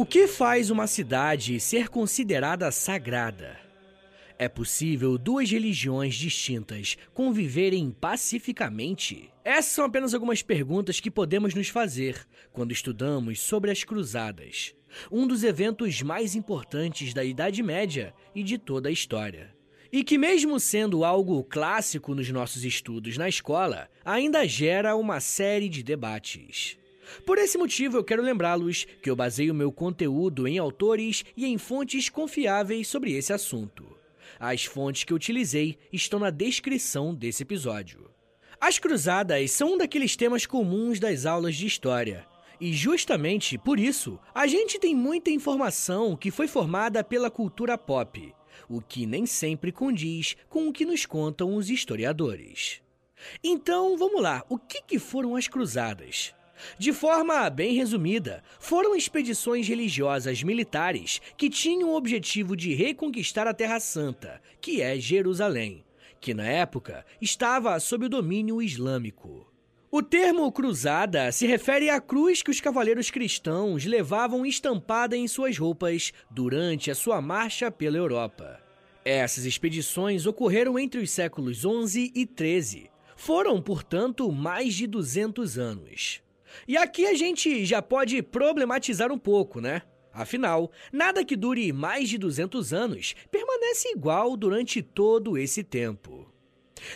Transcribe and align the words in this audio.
O 0.00 0.06
que 0.06 0.26
faz 0.26 0.70
uma 0.70 0.86
cidade 0.86 1.60
ser 1.60 1.90
considerada 1.90 2.72
sagrada? 2.72 3.60
É 4.38 4.48
possível 4.48 5.18
duas 5.18 5.50
religiões 5.50 6.14
distintas 6.14 6.96
conviverem 7.12 7.90
pacificamente? 7.90 9.30
Essas 9.44 9.72
são 9.72 9.84
apenas 9.84 10.14
algumas 10.14 10.40
perguntas 10.40 11.00
que 11.00 11.10
podemos 11.10 11.52
nos 11.52 11.68
fazer 11.68 12.26
quando 12.50 12.72
estudamos 12.72 13.40
sobre 13.40 13.70
as 13.70 13.84
Cruzadas, 13.84 14.74
um 15.12 15.26
dos 15.26 15.44
eventos 15.44 16.00
mais 16.00 16.34
importantes 16.34 17.12
da 17.12 17.22
Idade 17.22 17.62
Média 17.62 18.14
e 18.34 18.42
de 18.42 18.56
toda 18.56 18.88
a 18.88 18.92
história. 18.92 19.54
E 19.92 20.02
que, 20.02 20.16
mesmo 20.16 20.58
sendo 20.58 21.04
algo 21.04 21.44
clássico 21.44 22.14
nos 22.14 22.30
nossos 22.30 22.64
estudos 22.64 23.18
na 23.18 23.28
escola, 23.28 23.86
ainda 24.02 24.48
gera 24.48 24.96
uma 24.96 25.20
série 25.20 25.68
de 25.68 25.82
debates. 25.82 26.79
Por 27.24 27.38
esse 27.38 27.58
motivo, 27.58 27.96
eu 27.96 28.04
quero 28.04 28.22
lembrá-los 28.22 28.86
que 29.02 29.10
eu 29.10 29.16
baseio 29.16 29.54
meu 29.54 29.72
conteúdo 29.72 30.46
em 30.46 30.58
autores 30.58 31.24
e 31.36 31.46
em 31.46 31.58
fontes 31.58 32.08
confiáveis 32.08 32.88
sobre 32.88 33.12
esse 33.12 33.32
assunto. 33.32 33.96
As 34.38 34.64
fontes 34.64 35.04
que 35.04 35.14
utilizei 35.14 35.78
estão 35.92 36.18
na 36.18 36.30
descrição 36.30 37.14
desse 37.14 37.42
episódio. 37.42 38.10
As 38.60 38.78
cruzadas 38.78 39.50
são 39.50 39.74
um 39.74 39.78
daqueles 39.78 40.16
temas 40.16 40.46
comuns 40.46 41.00
das 41.00 41.26
aulas 41.26 41.56
de 41.56 41.66
história. 41.66 42.26
E 42.60 42.74
justamente 42.74 43.56
por 43.56 43.80
isso, 43.80 44.18
a 44.34 44.46
gente 44.46 44.78
tem 44.78 44.94
muita 44.94 45.30
informação 45.30 46.14
que 46.14 46.30
foi 46.30 46.46
formada 46.46 47.02
pela 47.02 47.30
cultura 47.30 47.78
pop, 47.78 48.34
o 48.68 48.82
que 48.82 49.06
nem 49.06 49.24
sempre 49.24 49.72
condiz 49.72 50.36
com 50.48 50.68
o 50.68 50.72
que 50.72 50.84
nos 50.84 51.06
contam 51.06 51.56
os 51.56 51.70
historiadores. 51.70 52.82
Então, 53.42 53.96
vamos 53.96 54.20
lá, 54.20 54.44
o 54.48 54.58
que, 54.58 54.82
que 54.82 54.98
foram 54.98 55.36
as 55.36 55.48
cruzadas? 55.48 56.34
De 56.78 56.92
forma 56.92 57.48
bem 57.50 57.74
resumida, 57.74 58.42
foram 58.58 58.94
expedições 58.94 59.68
religiosas 59.68 60.42
militares 60.42 61.20
que 61.36 61.50
tinham 61.50 61.90
o 61.90 61.96
objetivo 61.96 62.56
de 62.56 62.74
reconquistar 62.74 63.46
a 63.46 63.54
Terra 63.54 63.80
Santa, 63.80 64.40
que 64.60 64.80
é 64.80 64.98
Jerusalém, 64.98 65.84
que 66.20 66.34
na 66.34 66.46
época 66.46 67.04
estava 67.20 67.78
sob 67.80 68.06
o 68.06 68.08
domínio 68.08 68.62
islâmico. 68.62 69.50
O 69.92 70.02
termo 70.02 70.52
cruzada 70.52 71.32
se 71.32 71.48
refere 71.48 71.90
à 71.90 72.00
cruz 72.00 72.42
que 72.42 72.50
os 72.50 72.60
cavaleiros 72.60 73.10
cristãos 73.10 73.84
levavam 73.84 74.46
estampada 74.46 75.16
em 75.16 75.26
suas 75.26 75.58
roupas 75.58 76.12
durante 76.30 76.92
a 76.92 76.94
sua 76.94 77.20
marcha 77.20 77.72
pela 77.72 77.96
Europa. 77.96 78.60
Essas 79.04 79.44
expedições 79.44 80.26
ocorreram 80.26 80.78
entre 80.78 81.00
os 81.00 81.10
séculos 81.10 81.64
11 81.64 82.12
e 82.14 82.24
13. 82.24 82.88
Foram, 83.16 83.60
portanto, 83.60 84.30
mais 84.30 84.74
de 84.74 84.86
200 84.86 85.58
anos. 85.58 86.22
E 86.66 86.76
aqui 86.76 87.06
a 87.06 87.14
gente 87.14 87.64
já 87.64 87.80
pode 87.80 88.22
problematizar 88.22 89.12
um 89.12 89.18
pouco, 89.18 89.60
né? 89.60 89.82
Afinal, 90.12 90.70
nada 90.92 91.24
que 91.24 91.36
dure 91.36 91.72
mais 91.72 92.08
de 92.08 92.18
200 92.18 92.72
anos 92.72 93.14
permanece 93.30 93.88
igual 93.90 94.36
durante 94.36 94.82
todo 94.82 95.38
esse 95.38 95.62
tempo. 95.62 96.28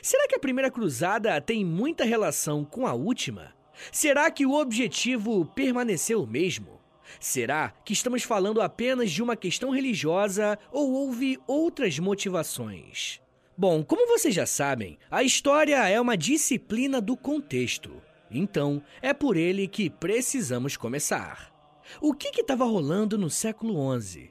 Será 0.03 0.27
que 0.27 0.35
a 0.35 0.41
primeira 0.41 0.71
cruzada 0.71 1.41
tem 1.41 1.65
muita 1.65 2.05
relação 2.05 2.65
com 2.65 2.87
a 2.87 2.95
última? 2.95 3.55
Será 3.93 4.31
que 4.31 4.47
o 4.47 4.55
objetivo 4.55 5.45
permaneceu 5.47 6.23
o 6.23 6.27
mesmo? 6.27 6.81
Será 7.21 7.73
que 7.85 7.93
estamos 7.93 8.23
falando 8.23 8.61
apenas 8.61 9.11
de 9.11 9.23
uma 9.23 9.37
questão 9.37 9.71
religiosa 9.71 10.59
ou 10.73 10.93
houve 10.93 11.39
outras 11.47 11.99
motivações? 11.99 13.21
Bom, 13.57 13.85
como 13.85 14.09
vocês 14.09 14.35
já 14.35 14.47
sabem, 14.47 14.99
a 15.11 15.23
história 15.23 15.89
é 15.89 16.01
uma 16.01 16.17
disciplina 16.17 17.01
do 17.01 17.17
contexto. 17.17 18.03
Então, 18.35 18.83
é 19.01 19.15
por 19.15 19.37
ele 19.37 19.69
que 19.69 19.89
precisamos 19.89 20.77
começar. 20.77 21.55
O 22.01 22.13
que 22.13 22.41
estava 22.41 22.65
rolando 22.65 23.17
no 23.17 23.31
século 23.31 24.01
XI? 24.01 24.31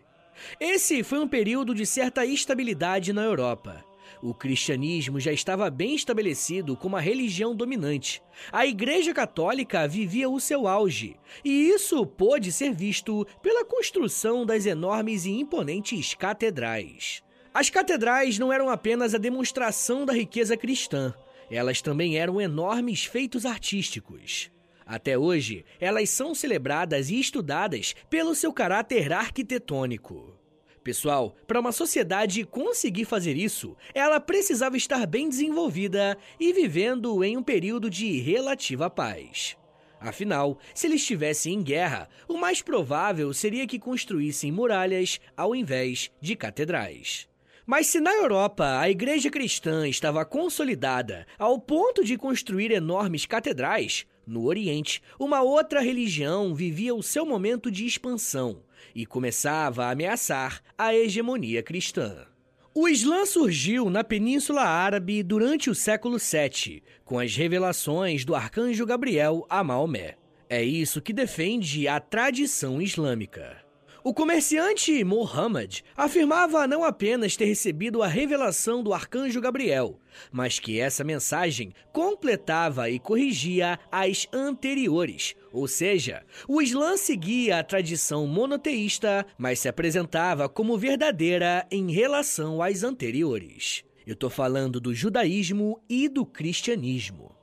Esse 0.60 1.04
foi 1.04 1.20
um 1.20 1.28
período 1.28 1.74
de 1.74 1.86
certa 1.86 2.26
estabilidade 2.26 3.14
na 3.14 3.24
Europa. 3.24 3.84
O 4.22 4.34
cristianismo 4.34 5.20
já 5.20 5.32
estava 5.32 5.70
bem 5.70 5.96
estabelecido 5.96 6.76
como 6.76 6.96
a 6.96 7.00
religião 7.00 7.56
dominante. 7.56 8.22
A 8.52 8.66
Igreja 8.66 9.14
Católica 9.14 9.88
vivia 9.88 10.30
o 10.30 10.40
seu 10.40 10.68
auge, 10.68 11.16
e 11.44 11.70
isso 11.70 12.06
pôde 12.06 12.52
ser 12.52 12.74
visto 12.74 13.26
pela 13.42 13.66
construção 13.66 14.46
das 14.46 14.66
enormes 14.66 15.26
e 15.26 15.32
imponentes 15.32 16.14
catedrais. 16.14 17.24
As 17.54 17.70
catedrais 17.70 18.40
não 18.40 18.52
eram 18.52 18.70
apenas 18.70 19.14
a 19.14 19.18
demonstração 19.18 20.06
da 20.06 20.14
riqueza 20.14 20.58
cristã, 20.58 21.14
elas 21.54 21.82
também 21.82 22.18
eram 22.18 22.42
enormes 22.42 23.06
feitos 23.06 23.46
artísticos. 23.46 24.50
Até 24.86 25.18
hoje, 25.18 25.64
elas 25.80 26.10
são 26.10 26.34
celebradas 26.34 27.10
e 27.10 27.20
estudadas 27.20 27.96
pelo 28.10 28.34
seu 28.34 28.52
caráter 28.52 29.14
arquitetônico. 29.14 30.38
Pessoal, 30.84 31.36
para 31.48 31.60
uma 31.60 31.72
sociedade 31.72 32.44
conseguir 32.44 33.06
fazer 33.06 33.38
isso, 33.38 33.78
ela 33.94 34.20
precisava 34.20 34.76
estar 34.76 35.06
bem 35.06 35.30
desenvolvida 35.30 36.18
e 36.40 36.52
vivendo 36.52 37.24
em 37.24 37.38
um 37.38 37.44
período 37.44 37.90
de 37.90 38.20
relativa 38.20 38.90
paz. 38.90 39.56
Afinal, 40.02 40.60
se 40.76 40.88
eles 40.88 41.02
estivessem 41.02 41.54
em 41.54 41.64
guerra, 41.64 42.10
o 42.28 42.38
mais 42.38 42.62
provável 42.62 43.34
seria 43.34 43.66
que 43.66 43.80
construíssem 43.80 44.52
muralhas 44.52 45.22
ao 45.38 45.56
invés 45.56 46.12
de 46.20 46.36
catedrais. 46.36 47.30
Mas 47.66 47.88
se 47.88 48.02
na 48.02 48.12
Europa 48.14 48.80
a 48.80 48.90
igreja 48.90 49.30
cristã 49.30 49.88
estava 49.88 50.26
consolidada 50.26 51.26
ao 51.40 51.60
ponto 51.60 52.04
de 52.04 52.18
construir 52.18 52.72
enormes 52.72 53.26
catedrais, 53.26 54.06
no 54.26 54.46
Oriente, 54.46 55.02
uma 55.20 55.42
outra 55.42 55.82
religião 55.82 56.54
vivia 56.54 56.94
o 56.96 57.04
seu 57.04 57.26
momento 57.26 57.70
de 57.70 57.86
expansão 57.86 58.64
e 58.94 59.06
começava 59.06 59.86
a 59.86 59.92
ameaçar 59.92 60.62
a 60.78 60.94
hegemonia 60.94 61.64
cristã. 61.64 62.28
O 62.76 62.90
Islã 62.90 63.26
surgiu 63.26 63.90
na 63.90 64.04
Península 64.04 64.64
Árabe 64.64 65.22
durante 65.22 65.70
o 65.70 65.76
século 65.76 66.18
VII, 66.18 66.82
com 67.06 67.20
as 67.20 67.36
revelações 67.36 68.26
do 68.26 68.34
arcanjo 68.34 68.86
Gabriel 68.86 69.46
a 69.50 69.64
Maomé. 69.64 70.16
É 70.50 70.64
isso 70.64 71.02
que 71.02 71.14
defende 71.14 71.88
a 71.88 72.00
tradição 72.00 72.82
islâmica. 72.82 73.63
O 74.06 74.14
comerciante 74.14 75.02
Muhammad 75.02 75.80
afirmava 75.96 76.68
não 76.68 76.84
apenas 76.84 77.38
ter 77.38 77.46
recebido 77.46 78.04
a 78.04 78.08
revelação 78.08 78.84
do 78.84 78.94
arcanjo 78.94 79.40
Gabriel, 79.40 79.98
mas 80.30 80.60
que 80.60 80.78
essa 80.78 81.06
mensagem 81.06 81.74
completava 81.94 82.90
e 82.90 83.00
corrigia 83.00 83.80
as 83.90 84.28
anteriores. 84.34 85.36
Ou 85.54 85.70
seja, 85.70 86.22
o 86.50 86.62
Islã 86.62 86.98
seguia 86.98 87.60
a 87.60 87.64
tradição 87.64 88.28
monoteísta, 88.28 89.26
mas 89.38 89.60
se 89.60 89.70
apresentava 89.70 90.50
como 90.50 90.78
verdadeira 90.78 91.66
em 91.72 91.90
relação 91.90 92.62
às 92.62 92.84
anteriores. 92.84 93.86
Eu 94.06 94.16
estou 94.16 94.30
falando 94.30 94.82
do 94.82 94.94
judaísmo 94.94 95.82
e 95.88 96.10
do 96.10 96.26
cristianismo. 96.26 97.43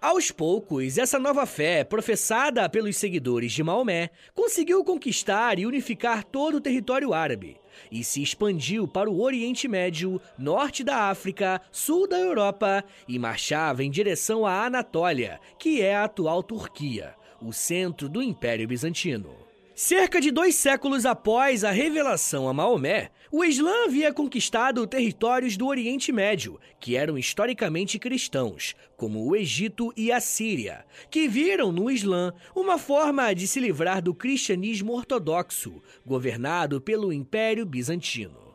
Aos 0.00 0.30
poucos, 0.30 0.98
essa 0.98 1.18
nova 1.18 1.46
fé, 1.46 1.84
professada 1.84 2.68
pelos 2.68 2.96
seguidores 2.96 3.52
de 3.52 3.62
Maomé, 3.62 4.10
conseguiu 4.34 4.84
conquistar 4.84 5.58
e 5.58 5.66
unificar 5.66 6.24
todo 6.24 6.56
o 6.56 6.60
território 6.60 7.12
árabe, 7.12 7.56
e 7.90 8.02
se 8.02 8.22
expandiu 8.22 8.86
para 8.86 9.10
o 9.10 9.20
Oriente 9.20 9.68
Médio, 9.68 10.20
norte 10.38 10.82
da 10.82 11.10
África, 11.10 11.60
sul 11.70 12.08
da 12.08 12.18
Europa 12.18 12.84
e 13.06 13.18
marchava 13.18 13.84
em 13.84 13.90
direção 13.90 14.46
à 14.46 14.66
Anatólia, 14.66 15.40
que 15.58 15.80
é 15.80 15.94
a 15.94 16.04
atual 16.04 16.42
Turquia, 16.42 17.14
o 17.40 17.52
centro 17.52 18.08
do 18.08 18.22
Império 18.22 18.68
Bizantino. 18.68 19.42
Cerca 19.74 20.20
de 20.20 20.30
dois 20.30 20.54
séculos 20.54 21.06
após 21.06 21.64
a 21.64 21.70
revelação 21.70 22.46
a 22.46 22.52
Maomé, 22.52 23.10
o 23.34 23.42
Islã 23.42 23.86
havia 23.86 24.12
conquistado 24.12 24.86
territórios 24.86 25.56
do 25.56 25.66
Oriente 25.66 26.12
Médio, 26.12 26.60
que 26.78 26.96
eram 26.96 27.16
historicamente 27.16 27.98
cristãos, 27.98 28.76
como 28.94 29.26
o 29.26 29.34
Egito 29.34 29.90
e 29.96 30.12
a 30.12 30.20
Síria, 30.20 30.84
que 31.10 31.26
viram 31.26 31.72
no 31.72 31.90
Islã 31.90 32.34
uma 32.54 32.76
forma 32.76 33.32
de 33.32 33.48
se 33.48 33.58
livrar 33.58 34.02
do 34.02 34.14
cristianismo 34.14 34.92
ortodoxo, 34.92 35.82
governado 36.04 36.78
pelo 36.78 37.10
Império 37.10 37.64
Bizantino. 37.64 38.54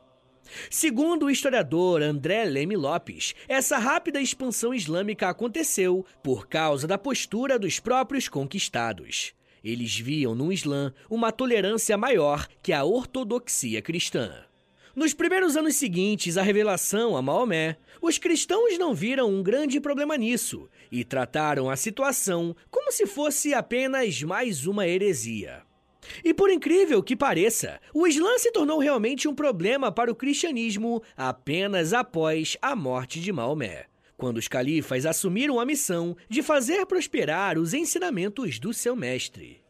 Segundo 0.70 1.26
o 1.26 1.32
historiador 1.32 2.04
André 2.04 2.46
Leme 2.46 2.78
Lopes, 2.78 3.34
essa 3.48 3.80
rápida 3.80 4.22
expansão 4.22 4.76
islâmica 4.76 5.28
aconteceu 5.28 6.06
por 6.24 6.48
causa 6.48 6.86
da 6.86 7.00
postura 7.00 7.58
dos 7.58 7.80
próprios 7.80 8.30
conquistados. 8.30 9.34
Eles 9.64 9.98
viam 9.98 10.36
no 10.36 10.54
Islã 10.54 10.94
uma 11.10 11.32
tolerância 11.32 11.98
maior 11.98 12.48
que 12.62 12.72
a 12.72 12.84
ortodoxia 12.84 13.82
cristã. 13.82 14.47
Nos 14.98 15.14
primeiros 15.14 15.56
anos 15.56 15.76
seguintes 15.76 16.38
à 16.38 16.42
revelação 16.42 17.16
a 17.16 17.22
Maomé, 17.22 17.78
os 18.02 18.18
cristãos 18.18 18.80
não 18.80 18.96
viram 18.96 19.30
um 19.30 19.44
grande 19.44 19.80
problema 19.80 20.18
nisso 20.18 20.68
e 20.92 21.04
trataram 21.04 21.70
a 21.70 21.76
situação 21.76 22.56
como 22.72 22.92
se 22.92 23.06
fosse 23.06 23.54
apenas 23.54 24.24
mais 24.24 24.66
uma 24.66 24.88
heresia. 24.88 25.62
E 26.24 26.34
por 26.34 26.50
incrível 26.50 27.04
que 27.04 27.16
pareça, 27.16 27.80
o 27.94 28.08
Islã 28.08 28.40
se 28.40 28.52
tornou 28.52 28.80
realmente 28.80 29.28
um 29.28 29.36
problema 29.36 29.92
para 29.92 30.12
o 30.12 30.16
cristianismo 30.16 31.04
apenas 31.16 31.94
após 31.94 32.58
a 32.60 32.76
morte 32.76 33.20
de 33.20 33.32
Maomé, 33.32 33.86
quando 34.18 34.38
os 34.38 34.48
califas 34.48 35.06
assumiram 35.06 35.60
a 35.60 35.66
missão 35.66 36.18
de 36.28 36.42
fazer 36.42 36.88
prosperar 36.88 37.60
os 37.60 37.76
ensinamentos 37.76 38.58
do 38.58 38.74
seu 38.74 38.96
mestre. 38.96 39.67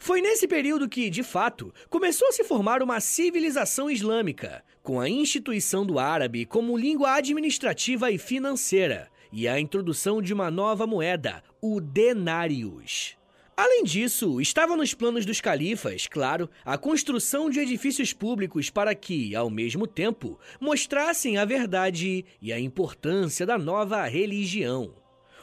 Foi 0.00 0.20
nesse 0.20 0.46
período 0.46 0.88
que, 0.88 1.10
de 1.10 1.22
fato, 1.22 1.72
começou 1.90 2.28
a 2.28 2.32
se 2.32 2.44
formar 2.44 2.82
uma 2.82 3.00
civilização 3.00 3.90
islâmica, 3.90 4.62
com 4.82 5.00
a 5.00 5.08
instituição 5.08 5.84
do 5.84 5.98
árabe 5.98 6.46
como 6.46 6.76
língua 6.76 7.14
administrativa 7.14 8.10
e 8.10 8.18
financeira, 8.18 9.08
e 9.32 9.48
a 9.48 9.58
introdução 9.58 10.22
de 10.22 10.32
uma 10.32 10.50
nova 10.50 10.86
moeda, 10.86 11.42
o 11.60 11.80
denários. 11.80 13.16
Além 13.56 13.84
disso, 13.84 14.40
estava 14.40 14.76
nos 14.76 14.94
planos 14.94 15.26
dos 15.26 15.40
califas, 15.40 16.06
claro, 16.06 16.48
a 16.64 16.78
construção 16.78 17.50
de 17.50 17.60
edifícios 17.60 18.12
públicos 18.12 18.70
para 18.70 18.94
que, 18.94 19.36
ao 19.36 19.50
mesmo 19.50 19.86
tempo, 19.86 20.38
mostrassem 20.58 21.36
a 21.36 21.44
verdade 21.44 22.24
e 22.40 22.52
a 22.52 22.58
importância 22.58 23.44
da 23.44 23.58
nova 23.58 24.04
religião. 24.06 24.94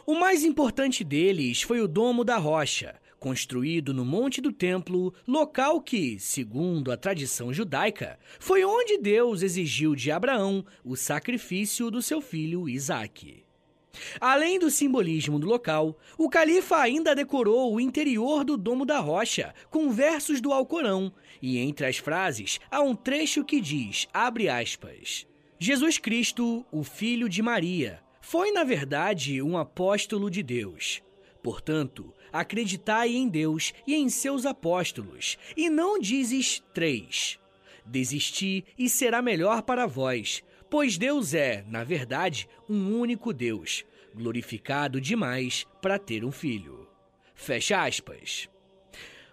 O 0.08 0.16
mais 0.16 0.44
importante 0.44 1.04
deles 1.04 1.62
foi 1.62 1.82
o 1.82 1.88
Domo 1.88 2.24
da 2.24 2.38
Rocha, 2.38 2.96
construído 3.20 3.94
no 3.94 4.06
Monte 4.06 4.42
do 4.42 4.52
Templo, 4.52 5.14
local 5.28 5.82
que, 5.82 6.18
segundo 6.20 6.92
a 6.92 6.98
tradição 6.98 7.54
judaica, 7.54 8.18
foi 8.40 8.64
onde 8.64 8.98
Deus 8.98 9.42
exigiu 9.44 9.96
de 9.96 10.12
Abraão 10.12 10.66
o 10.84 10.96
sacrifício 10.96 11.92
do 11.92 12.02
seu 12.02 12.22
filho 12.22 12.70
Isaque. 12.70 13.44
Além 14.22 14.60
do 14.60 14.70
simbolismo 14.70 15.40
do 15.40 15.48
local, 15.48 15.98
o 16.18 16.30
califa 16.30 16.78
ainda 16.78 17.16
decorou 17.16 17.74
o 17.74 17.80
interior 17.80 18.44
do 18.44 18.56
Domo 18.56 18.86
da 18.86 19.00
Rocha 19.00 19.54
com 19.70 19.92
versos 19.92 20.40
do 20.40 20.54
Alcorão, 20.54 21.12
e 21.42 21.58
entre 21.58 21.86
as 21.86 21.98
frases 21.98 22.60
há 22.72 22.82
um 22.82 22.96
trecho 22.96 23.44
que 23.44 23.60
diz, 23.60 24.08
abre 24.14 24.48
aspas, 24.48 25.28
Jesus 25.58 25.98
Cristo, 25.98 26.66
o 26.72 26.84
filho 26.84 27.28
de 27.28 27.42
Maria, 27.42 28.02
foi 28.22 28.52
na 28.52 28.64
verdade 28.64 29.42
um 29.42 29.58
apóstolo 29.58 30.30
de 30.30 30.44
Deus. 30.44 31.02
Portanto, 31.42 32.14
acreditai 32.32 33.16
em 33.16 33.28
Deus 33.28 33.74
e 33.86 33.96
em 33.96 34.10
seus 34.10 34.46
apóstolos, 34.46 35.38
e 35.56 35.70
não 35.70 36.00
dizes 36.00 36.64
três. 36.74 37.40
Desisti 37.86 38.64
e 38.78 38.88
será 38.88 39.22
melhor 39.22 39.64
para 39.64 39.88
vós, 39.88 40.44
pois 40.70 40.98
Deus 40.98 41.34
é, 41.34 41.64
na 41.68 41.84
verdade, 41.84 42.48
um 42.70 43.00
único 43.00 43.34
Deus, 43.34 43.84
glorificado 44.14 45.02
demais 45.02 45.66
para 45.82 45.98
ter 45.98 46.24
um 46.24 46.32
filho. 46.32 46.88
Fecha 47.34 47.84
aspas. 47.84 48.50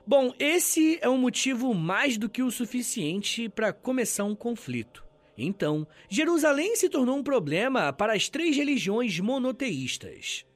Bom, 0.06 0.32
esse 0.38 0.98
é 1.02 1.08
um 1.08 1.18
motivo 1.18 1.74
mais 1.74 2.16
do 2.16 2.28
que 2.28 2.42
o 2.42 2.50
suficiente 2.50 3.48
para 3.48 3.72
começar 3.72 4.24
um 4.24 4.36
conflito. 4.36 5.04
Então, 5.36 5.86
Jerusalém 6.08 6.76
se 6.76 6.88
tornou 6.88 7.18
um 7.18 7.22
problema 7.22 7.92
para 7.92 8.14
as 8.14 8.28
três 8.28 8.56
religiões 8.56 9.18
monoteístas. 9.18 10.46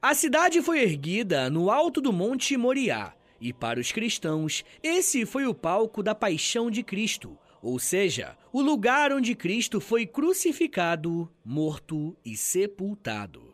A 0.00 0.14
cidade 0.14 0.62
foi 0.62 0.80
erguida 0.80 1.50
no 1.50 1.72
alto 1.72 2.00
do 2.00 2.12
Monte 2.12 2.56
Moriá, 2.56 3.14
e 3.40 3.52
para 3.52 3.80
os 3.80 3.90
cristãos, 3.90 4.64
esse 4.80 5.26
foi 5.26 5.44
o 5.44 5.52
palco 5.52 6.04
da 6.04 6.14
paixão 6.14 6.70
de 6.70 6.84
Cristo, 6.84 7.36
ou 7.60 7.80
seja, 7.80 8.36
o 8.52 8.62
lugar 8.62 9.12
onde 9.12 9.34
Cristo 9.34 9.80
foi 9.80 10.06
crucificado, 10.06 11.28
morto 11.44 12.16
e 12.24 12.36
sepultado. 12.36 13.52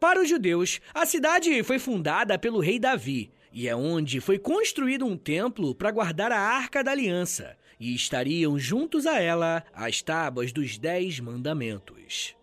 Para 0.00 0.20
os 0.20 0.28
judeus, 0.28 0.80
a 0.92 1.06
cidade 1.06 1.62
foi 1.62 1.78
fundada 1.78 2.36
pelo 2.36 2.58
rei 2.58 2.80
Davi, 2.80 3.30
e 3.52 3.68
é 3.68 3.76
onde 3.76 4.18
foi 4.18 4.40
construído 4.40 5.06
um 5.06 5.16
templo 5.16 5.76
para 5.76 5.92
guardar 5.92 6.32
a 6.32 6.40
Arca 6.40 6.82
da 6.82 6.90
Aliança, 6.90 7.56
e 7.78 7.94
estariam 7.94 8.58
juntos 8.58 9.06
a 9.06 9.20
ela 9.20 9.62
as 9.72 10.02
tábuas 10.02 10.52
dos 10.52 10.76
Dez 10.76 11.20
Mandamentos. 11.20 12.34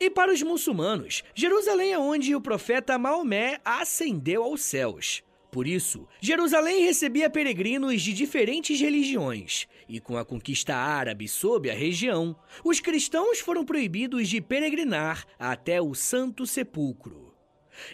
E 0.00 0.08
para 0.08 0.32
os 0.32 0.42
muçulmanos, 0.42 1.22
Jerusalém 1.34 1.92
é 1.92 1.98
onde 1.98 2.34
o 2.34 2.40
profeta 2.40 2.98
Maomé 2.98 3.60
ascendeu 3.62 4.42
aos 4.42 4.62
céus. 4.62 5.22
Por 5.52 5.66
isso, 5.66 6.08
Jerusalém 6.22 6.84
recebia 6.84 7.28
peregrinos 7.28 8.00
de 8.00 8.14
diferentes 8.14 8.80
religiões, 8.80 9.68
e 9.86 10.00
com 10.00 10.16
a 10.16 10.24
conquista 10.24 10.74
árabe 10.74 11.28
sobre 11.28 11.70
a 11.70 11.74
região, 11.74 12.34
os 12.64 12.80
cristãos 12.80 13.40
foram 13.40 13.62
proibidos 13.62 14.26
de 14.26 14.40
peregrinar 14.40 15.26
até 15.38 15.82
o 15.82 15.94
Santo 15.94 16.46
Sepulcro. 16.46 17.34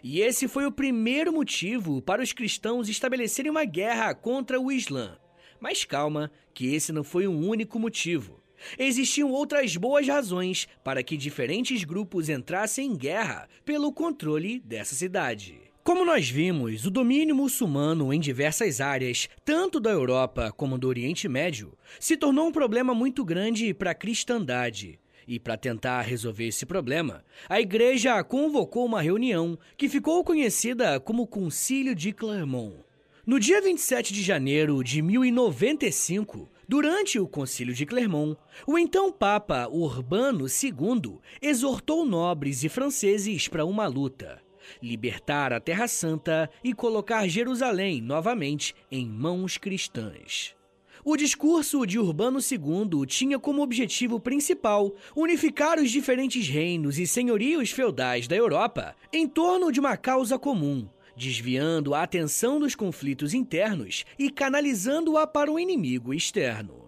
E 0.00 0.20
esse 0.20 0.46
foi 0.46 0.64
o 0.64 0.72
primeiro 0.72 1.32
motivo 1.32 2.00
para 2.00 2.22
os 2.22 2.32
cristãos 2.32 2.88
estabelecerem 2.88 3.50
uma 3.50 3.64
guerra 3.64 4.14
contra 4.14 4.60
o 4.60 4.70
Islã. 4.70 5.18
Mas 5.58 5.84
calma, 5.84 6.30
que 6.54 6.72
esse 6.72 6.92
não 6.92 7.02
foi 7.02 7.26
o 7.26 7.32
um 7.32 7.48
único 7.48 7.80
motivo. 7.80 8.45
Existiam 8.78 9.30
outras 9.30 9.76
boas 9.76 10.06
razões 10.06 10.68
para 10.82 11.02
que 11.02 11.16
diferentes 11.16 11.84
grupos 11.84 12.28
entrassem 12.28 12.92
em 12.92 12.96
guerra 12.96 13.48
pelo 13.64 13.92
controle 13.92 14.60
dessa 14.60 14.94
cidade. 14.94 15.66
Como 15.86 16.04
nós 16.04 16.28
vimos, 16.28 16.84
o 16.84 16.90
domínio 16.90 17.36
muçulmano 17.36 18.12
em 18.12 18.18
diversas 18.18 18.80
áreas, 18.80 19.28
tanto 19.44 19.78
da 19.78 19.90
Europa 19.90 20.52
como 20.56 20.76
do 20.76 20.88
Oriente 20.88 21.28
Médio, 21.28 21.78
se 22.00 22.16
tornou 22.16 22.48
um 22.48 22.52
problema 22.52 22.92
muito 22.92 23.24
grande 23.24 23.72
para 23.72 23.92
a 23.92 23.94
cristandade. 23.94 24.98
E 25.28 25.38
para 25.38 25.56
tentar 25.56 26.02
resolver 26.02 26.48
esse 26.48 26.66
problema, 26.66 27.24
a 27.48 27.60
igreja 27.60 28.22
convocou 28.24 28.84
uma 28.84 29.00
reunião 29.00 29.56
que 29.76 29.88
ficou 29.88 30.24
conhecida 30.24 30.98
como 30.98 31.24
Concílio 31.24 31.94
de 31.94 32.12
Clermont. 32.12 32.84
No 33.24 33.40
dia 33.40 33.60
27 33.60 34.12
de 34.12 34.22
janeiro 34.22 34.82
de 34.84 35.02
1095, 35.02 36.48
Durante 36.68 37.20
o 37.20 37.28
Concílio 37.28 37.72
de 37.72 37.86
Clermont, 37.86 38.36
o 38.66 38.76
então 38.76 39.12
Papa 39.12 39.68
Urbano 39.68 40.46
II 40.46 41.20
exortou 41.40 42.04
nobres 42.04 42.64
e 42.64 42.68
franceses 42.68 43.46
para 43.46 43.64
uma 43.64 43.86
luta: 43.86 44.42
libertar 44.82 45.52
a 45.52 45.60
Terra 45.60 45.86
Santa 45.86 46.50
e 46.64 46.72
colocar 46.72 47.28
Jerusalém 47.28 48.00
novamente 48.00 48.74
em 48.90 49.06
mãos 49.06 49.56
cristãs. 49.56 50.56
O 51.04 51.16
discurso 51.16 51.86
de 51.86 52.00
Urbano 52.00 52.40
II 52.40 53.06
tinha 53.06 53.38
como 53.38 53.62
objetivo 53.62 54.18
principal 54.18 54.92
unificar 55.14 55.78
os 55.78 55.88
diferentes 55.88 56.48
reinos 56.48 56.98
e 56.98 57.06
senhorios 57.06 57.70
feudais 57.70 58.26
da 58.26 58.34
Europa 58.34 58.96
em 59.12 59.28
torno 59.28 59.70
de 59.70 59.78
uma 59.78 59.96
causa 59.96 60.36
comum, 60.36 60.88
desviando 61.16 61.94
a 61.94 62.02
atenção 62.02 62.60
dos 62.60 62.74
conflitos 62.74 63.32
internos 63.32 64.04
e 64.18 64.30
canalizando-a 64.30 65.26
para 65.26 65.50
o 65.50 65.58
inimigo 65.58 66.12
externo. 66.12 66.86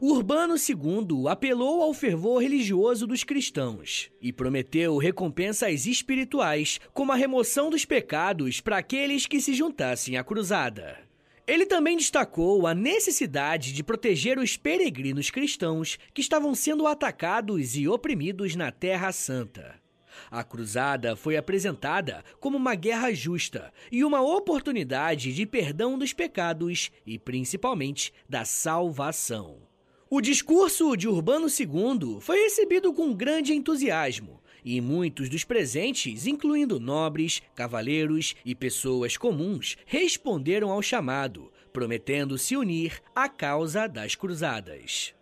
Urbano 0.00 0.54
II 0.56 1.28
apelou 1.28 1.82
ao 1.82 1.94
fervor 1.94 2.42
religioso 2.42 3.06
dos 3.06 3.24
cristãos 3.24 4.10
e 4.20 4.32
prometeu 4.32 4.96
recompensas 4.96 5.86
espirituais, 5.86 6.80
como 6.92 7.12
a 7.12 7.16
remoção 7.16 7.70
dos 7.70 7.84
pecados 7.84 8.60
para 8.60 8.78
aqueles 8.78 9.26
que 9.26 9.40
se 9.40 9.54
juntassem 9.54 10.16
à 10.16 10.24
cruzada. 10.24 10.98
Ele 11.46 11.64
também 11.64 11.96
destacou 11.96 12.66
a 12.66 12.74
necessidade 12.74 13.72
de 13.72 13.82
proteger 13.82 14.38
os 14.38 14.56
peregrinos 14.56 15.30
cristãos 15.30 15.98
que 16.12 16.20
estavam 16.20 16.54
sendo 16.54 16.86
atacados 16.86 17.74
e 17.74 17.88
oprimidos 17.88 18.54
na 18.54 18.70
Terra 18.70 19.10
Santa. 19.12 19.80
A 20.30 20.42
cruzada 20.42 21.16
foi 21.16 21.36
apresentada 21.36 22.24
como 22.40 22.56
uma 22.56 22.74
guerra 22.74 23.12
justa 23.12 23.72
e 23.90 24.04
uma 24.04 24.20
oportunidade 24.20 25.32
de 25.32 25.46
perdão 25.46 25.98
dos 25.98 26.12
pecados 26.12 26.90
e 27.06 27.18
principalmente 27.18 28.12
da 28.28 28.44
salvação. 28.44 29.58
O 30.10 30.20
discurso 30.20 30.96
de 30.96 31.06
Urbano 31.06 31.48
II 31.48 32.18
foi 32.20 32.38
recebido 32.44 32.92
com 32.94 33.14
grande 33.14 33.52
entusiasmo 33.52 34.40
e 34.64 34.80
muitos 34.80 35.28
dos 35.28 35.44
presentes, 35.44 36.26
incluindo 36.26 36.80
nobres, 36.80 37.42
cavaleiros 37.54 38.34
e 38.44 38.54
pessoas 38.54 39.16
comuns, 39.16 39.76
responderam 39.86 40.70
ao 40.70 40.82
chamado, 40.82 41.52
prometendo 41.72 42.36
se 42.36 42.56
unir 42.56 43.00
à 43.14 43.28
causa 43.28 43.86
das 43.86 44.14
cruzadas. 44.14 45.14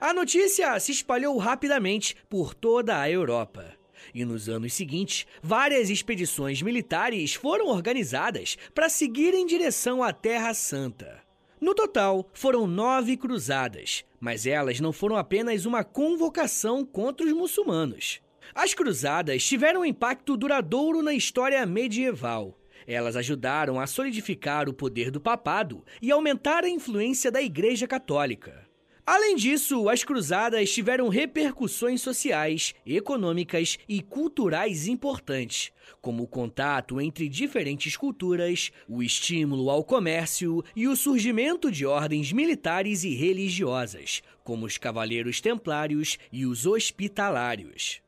A 0.00 0.12
notícia 0.12 0.78
se 0.78 0.92
espalhou 0.92 1.36
rapidamente 1.38 2.16
por 2.28 2.54
toda 2.54 3.00
a 3.00 3.10
Europa. 3.10 3.74
E 4.14 4.24
nos 4.24 4.48
anos 4.48 4.74
seguintes, 4.74 5.26
várias 5.42 5.90
expedições 5.90 6.62
militares 6.62 7.34
foram 7.34 7.68
organizadas 7.68 8.56
para 8.74 8.88
seguir 8.88 9.34
em 9.34 9.46
direção 9.46 10.02
à 10.02 10.12
Terra 10.12 10.54
Santa. 10.54 11.20
No 11.60 11.74
total, 11.74 12.28
foram 12.32 12.66
nove 12.66 13.16
cruzadas, 13.16 14.04
mas 14.18 14.46
elas 14.46 14.80
não 14.80 14.92
foram 14.92 15.16
apenas 15.16 15.64
uma 15.64 15.84
convocação 15.84 16.84
contra 16.84 17.24
os 17.24 17.32
muçulmanos. 17.32 18.20
As 18.54 18.74
cruzadas 18.74 19.44
tiveram 19.44 19.82
um 19.82 19.84
impacto 19.84 20.36
duradouro 20.36 21.02
na 21.02 21.14
história 21.14 21.64
medieval. 21.64 22.58
Elas 22.86 23.16
ajudaram 23.16 23.78
a 23.78 23.86
solidificar 23.86 24.68
o 24.68 24.74
poder 24.74 25.10
do 25.10 25.20
papado 25.20 25.84
e 26.00 26.10
aumentar 26.10 26.64
a 26.64 26.68
influência 26.68 27.30
da 27.30 27.40
Igreja 27.40 27.86
Católica. 27.86 28.66
Além 29.04 29.34
disso, 29.34 29.88
as 29.88 30.04
cruzadas 30.04 30.72
tiveram 30.72 31.08
repercussões 31.08 32.00
sociais, 32.00 32.72
econômicas 32.86 33.76
e 33.88 34.00
culturais 34.00 34.86
importantes, 34.86 35.72
como 36.00 36.22
o 36.22 36.26
contato 36.26 37.00
entre 37.00 37.28
diferentes 37.28 37.96
culturas, 37.96 38.70
o 38.88 39.02
estímulo 39.02 39.68
ao 39.70 39.82
comércio 39.82 40.62
e 40.76 40.86
o 40.86 40.94
surgimento 40.94 41.68
de 41.68 41.84
ordens 41.84 42.32
militares 42.32 43.02
e 43.02 43.12
religiosas, 43.12 44.22
como 44.44 44.66
os 44.66 44.78
cavaleiros 44.78 45.40
templários 45.40 46.16
e 46.30 46.46
os 46.46 46.64
hospitalários. 46.64 48.00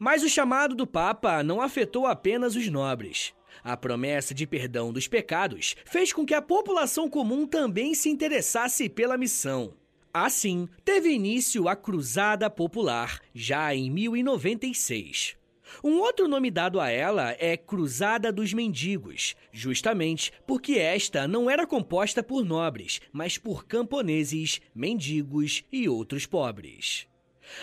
Mas 0.00 0.24
o 0.24 0.28
chamado 0.28 0.74
do 0.74 0.86
Papa 0.86 1.44
não 1.44 1.60
afetou 1.60 2.06
apenas 2.06 2.56
os 2.56 2.68
nobres. 2.68 3.32
A 3.62 3.76
promessa 3.76 4.34
de 4.34 4.48
perdão 4.48 4.92
dos 4.92 5.06
pecados 5.06 5.76
fez 5.84 6.12
com 6.12 6.26
que 6.26 6.34
a 6.34 6.42
população 6.42 7.08
comum 7.08 7.46
também 7.46 7.94
se 7.94 8.08
interessasse 8.08 8.88
pela 8.88 9.16
missão. 9.16 9.74
Assim, 10.12 10.68
teve 10.84 11.10
início 11.10 11.68
a 11.68 11.76
Cruzada 11.76 12.50
Popular, 12.50 13.20
já 13.32 13.72
em 13.72 13.88
1096. 13.88 15.36
Um 15.84 16.00
outro 16.00 16.26
nome 16.26 16.50
dado 16.50 16.80
a 16.80 16.90
ela 16.90 17.36
é 17.38 17.56
Cruzada 17.56 18.32
dos 18.32 18.52
Mendigos, 18.52 19.36
justamente 19.52 20.32
porque 20.44 20.72
esta 20.74 21.28
não 21.28 21.48
era 21.48 21.64
composta 21.64 22.24
por 22.24 22.44
nobres, 22.44 23.00
mas 23.12 23.38
por 23.38 23.64
camponeses, 23.64 24.60
mendigos 24.74 25.62
e 25.70 25.88
outros 25.88 26.26
pobres. 26.26 27.06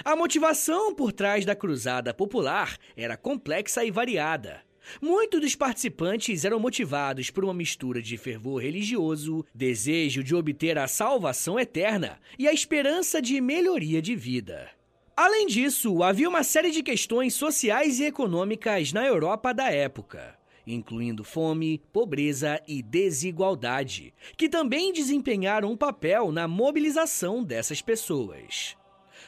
A 0.06 0.16
motivação 0.16 0.96
por 0.96 1.12
trás 1.12 1.44
da 1.44 1.54
Cruzada 1.54 2.14
Popular 2.14 2.78
era 2.96 3.18
complexa 3.18 3.84
e 3.84 3.92
variada. 3.92 4.62
Muitos 5.02 5.42
dos 5.42 5.56
participantes 5.56 6.46
eram 6.46 6.60
motivados 6.60 7.30
por 7.30 7.44
uma 7.44 7.54
mistura 7.54 8.02
de 8.02 8.18
fervor 8.18 8.62
religioso, 8.62 9.46
desejo 9.54 10.24
de 10.24 10.36
obter 10.36 10.78
a 10.78 10.88
salvação 10.88 11.60
eterna 11.60 12.20
e 12.38 12.48
a 12.48 12.54
esperança 12.54 13.22
de 13.22 13.40
melhoria 13.42 14.02
de 14.02 14.16
vida. 14.16 14.70
Além 15.16 15.48
disso, 15.48 16.04
havia 16.04 16.30
uma 16.30 16.44
série 16.44 16.70
de 16.70 16.84
questões 16.84 17.34
sociais 17.34 18.00
e 18.00 18.06
econômicas 18.06 18.94
na 18.94 19.04
Europa 19.04 19.52
da 19.52 19.72
época, 19.72 20.38
incluindo 20.66 21.24
fome, 21.24 21.82
pobreza 21.92 22.62
e 22.68 22.84
desigualdade, 22.84 24.14
que 24.38 24.48
também 24.48 24.94
desempenharam 24.94 25.72
um 25.72 25.78
papel 25.78 26.32
na 26.32 26.48
mobilização 26.48 27.44
dessas 27.44 27.82
pessoas. 27.82 28.78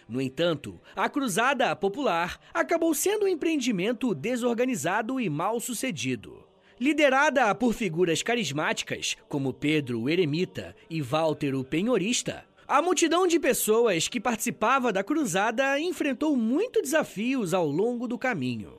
No 0.08 0.22
entanto, 0.22 0.80
a 0.96 1.10
Cruzada 1.10 1.76
Popular 1.76 2.40
acabou 2.54 2.94
sendo 2.94 3.26
um 3.26 3.28
empreendimento 3.28 4.14
desorganizado 4.14 5.20
e 5.20 5.30
mal 5.30 5.60
sucedido. 5.60 6.44
Liderada 6.80 7.54
por 7.54 7.74
figuras 7.74 8.24
carismáticas 8.24 9.18
como 9.28 9.54
Pedro 9.54 10.02
o 10.02 10.10
Eremita 10.10 10.76
e 10.90 11.02
Walter 11.02 11.54
o 11.54 11.64
Penhorista, 11.64 12.46
a 12.68 12.82
multidão 12.82 13.26
de 13.26 13.40
pessoas 13.40 14.08
que 14.08 14.20
participava 14.20 14.94
da 14.94 15.04
cruzada 15.04 15.80
enfrentou 15.80 16.38
muitos 16.38 16.84
desafios 16.84 17.54
ao 17.54 17.68
longo 17.68 18.08
do 18.08 18.18
caminho. 18.18 18.74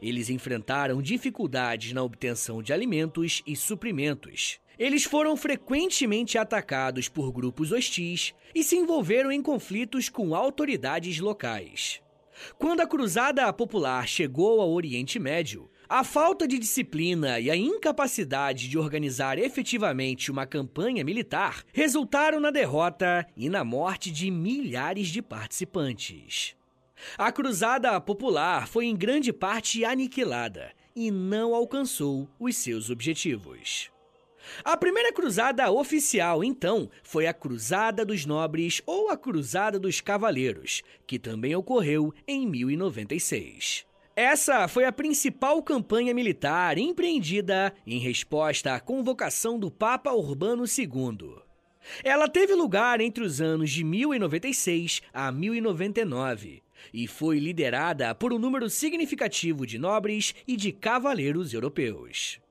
Eles 0.00 0.30
enfrentaram 0.30 1.02
dificuldades 1.02 1.92
na 1.92 2.02
obtenção 2.02 2.62
de 2.62 2.72
alimentos 2.72 3.42
e 3.46 3.56
suprimentos, 3.56 4.58
eles 4.78 5.04
foram 5.04 5.36
frequentemente 5.36 6.36
atacados 6.36 7.08
por 7.08 7.32
grupos 7.32 7.72
hostis 7.72 8.34
e 8.54 8.62
se 8.62 8.76
envolveram 8.76 9.30
em 9.30 9.42
conflitos 9.42 10.08
com 10.08 10.34
autoridades 10.34 11.18
locais. 11.20 12.00
Quando 12.58 12.80
a 12.80 12.86
Cruzada 12.86 13.52
Popular 13.52 14.08
chegou 14.08 14.60
ao 14.60 14.72
Oriente 14.72 15.18
Médio, 15.18 15.70
a 15.88 16.02
falta 16.02 16.48
de 16.48 16.58
disciplina 16.58 17.38
e 17.38 17.50
a 17.50 17.56
incapacidade 17.56 18.68
de 18.68 18.78
organizar 18.78 19.38
efetivamente 19.38 20.30
uma 20.30 20.46
campanha 20.46 21.04
militar 21.04 21.62
resultaram 21.72 22.40
na 22.40 22.50
derrota 22.50 23.26
e 23.36 23.48
na 23.48 23.62
morte 23.62 24.10
de 24.10 24.30
milhares 24.30 25.08
de 25.08 25.22
participantes. 25.22 26.56
A 27.18 27.30
Cruzada 27.30 28.00
Popular 28.00 28.66
foi 28.66 28.86
em 28.86 28.96
grande 28.96 29.32
parte 29.32 29.84
aniquilada 29.84 30.72
e 30.96 31.10
não 31.10 31.54
alcançou 31.54 32.28
os 32.38 32.56
seus 32.56 32.88
objetivos. 32.88 33.93
A 34.62 34.76
primeira 34.76 35.12
cruzada 35.12 35.70
oficial, 35.70 36.42
então, 36.42 36.90
foi 37.02 37.26
a 37.26 37.34
Cruzada 37.34 38.04
dos 38.04 38.26
Nobres 38.26 38.82
ou 38.86 39.10
a 39.10 39.16
Cruzada 39.16 39.78
dos 39.78 40.00
Cavaleiros, 40.00 40.82
que 41.06 41.18
também 41.18 41.54
ocorreu 41.54 42.12
em 42.26 42.46
1096. 42.46 43.86
Essa 44.16 44.68
foi 44.68 44.84
a 44.84 44.92
principal 44.92 45.60
campanha 45.62 46.14
militar 46.14 46.78
empreendida 46.78 47.74
em 47.84 47.98
resposta 47.98 48.74
à 48.74 48.80
convocação 48.80 49.58
do 49.58 49.70
Papa 49.70 50.12
Urbano 50.12 50.64
II. 50.66 51.42
Ela 52.02 52.28
teve 52.28 52.54
lugar 52.54 53.00
entre 53.00 53.24
os 53.24 53.40
anos 53.40 53.70
de 53.70 53.82
1096 53.82 55.02
a 55.12 55.32
1099 55.32 56.62
e 56.92 57.06
foi 57.06 57.38
liderada 57.38 58.14
por 58.14 58.32
um 58.32 58.38
número 58.38 58.70
significativo 58.70 59.66
de 59.66 59.78
nobres 59.78 60.34
e 60.46 60.56
de 60.56 60.70
cavaleiros 60.70 61.52
europeus. 61.52 62.43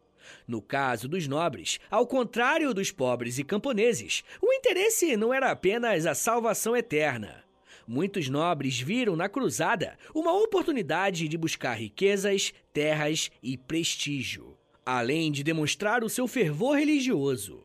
No 0.47 0.61
caso 0.61 1.07
dos 1.07 1.27
nobres, 1.27 1.79
ao 1.89 2.05
contrário 2.05 2.73
dos 2.73 2.91
pobres 2.91 3.37
e 3.37 3.43
camponeses, 3.43 4.23
o 4.41 4.51
interesse 4.53 5.15
não 5.17 5.33
era 5.33 5.51
apenas 5.51 6.05
a 6.05 6.15
salvação 6.15 6.75
eterna. 6.75 7.43
Muitos 7.87 8.29
nobres 8.29 8.79
viram 8.79 9.15
na 9.15 9.27
cruzada 9.27 9.97
uma 10.15 10.31
oportunidade 10.33 11.27
de 11.27 11.37
buscar 11.37 11.73
riquezas, 11.73 12.53
terras 12.71 13.29
e 13.41 13.57
prestígio, 13.57 14.57
além 14.85 15.31
de 15.31 15.43
demonstrar 15.43 16.03
o 16.03 16.09
seu 16.09 16.27
fervor 16.27 16.77
religioso. 16.77 17.63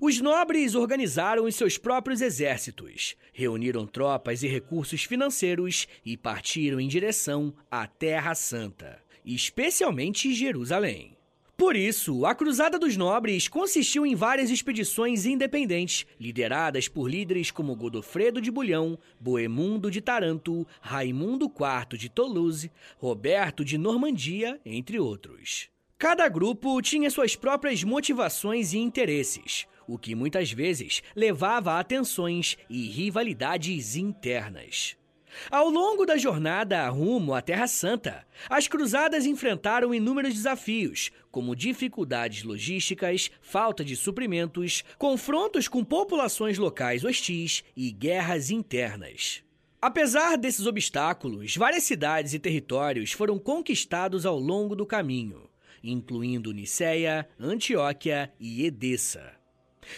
Os 0.00 0.20
nobres 0.20 0.74
organizaram 0.74 1.44
os 1.44 1.54
seus 1.54 1.78
próprios 1.78 2.20
exércitos, 2.20 3.16
reuniram 3.32 3.86
tropas 3.86 4.42
e 4.42 4.46
recursos 4.48 5.04
financeiros 5.04 5.88
e 6.04 6.16
partiram 6.16 6.78
em 6.78 6.88
direção 6.88 7.54
à 7.70 7.86
Terra 7.86 8.34
Santa, 8.34 9.02
especialmente 9.24 10.34
Jerusalém. 10.34 11.17
Por 11.58 11.74
isso, 11.74 12.24
a 12.24 12.36
Cruzada 12.36 12.78
dos 12.78 12.96
Nobres 12.96 13.48
consistiu 13.48 14.06
em 14.06 14.14
várias 14.14 14.48
expedições 14.48 15.26
independentes, 15.26 16.06
lideradas 16.18 16.86
por 16.86 17.10
líderes 17.10 17.50
como 17.50 17.74
Godofredo 17.74 18.40
de 18.40 18.48
Bulhão, 18.48 18.96
Boemundo 19.18 19.90
de 19.90 20.00
Taranto, 20.00 20.64
Raimundo 20.80 21.46
IV 21.46 21.98
de 21.98 22.08
Toulouse, 22.08 22.70
Roberto 22.96 23.64
de 23.64 23.76
Normandia, 23.76 24.60
entre 24.64 25.00
outros. 25.00 25.68
Cada 25.98 26.28
grupo 26.28 26.80
tinha 26.80 27.10
suas 27.10 27.34
próprias 27.34 27.82
motivações 27.82 28.72
e 28.72 28.78
interesses, 28.78 29.66
o 29.84 29.98
que 29.98 30.14
muitas 30.14 30.52
vezes 30.52 31.02
levava 31.16 31.76
a 31.76 31.82
tensões 31.82 32.56
e 32.70 32.88
rivalidades 32.88 33.96
internas. 33.96 34.96
Ao 35.50 35.68
longo 35.68 36.04
da 36.04 36.16
jornada 36.16 36.88
rumo 36.88 37.34
à 37.34 37.40
Terra 37.40 37.66
Santa, 37.66 38.26
as 38.48 38.68
cruzadas 38.68 39.26
enfrentaram 39.26 39.94
inúmeros 39.94 40.34
desafios, 40.34 41.10
como 41.30 41.56
dificuldades 41.56 42.42
logísticas, 42.42 43.30
falta 43.40 43.84
de 43.84 43.96
suprimentos, 43.96 44.84
confrontos 44.98 45.68
com 45.68 45.84
populações 45.84 46.58
locais 46.58 47.04
hostis 47.04 47.64
e 47.76 47.90
guerras 47.90 48.50
internas. 48.50 49.42
Apesar 49.80 50.36
desses 50.36 50.66
obstáculos, 50.66 51.56
várias 51.56 51.84
cidades 51.84 52.34
e 52.34 52.38
territórios 52.38 53.12
foram 53.12 53.38
conquistados 53.38 54.26
ao 54.26 54.38
longo 54.38 54.74
do 54.74 54.84
caminho, 54.84 55.48
incluindo 55.82 56.52
Niceia, 56.52 57.28
Antioquia 57.38 58.32
e 58.40 58.64
Edessa. 58.64 59.37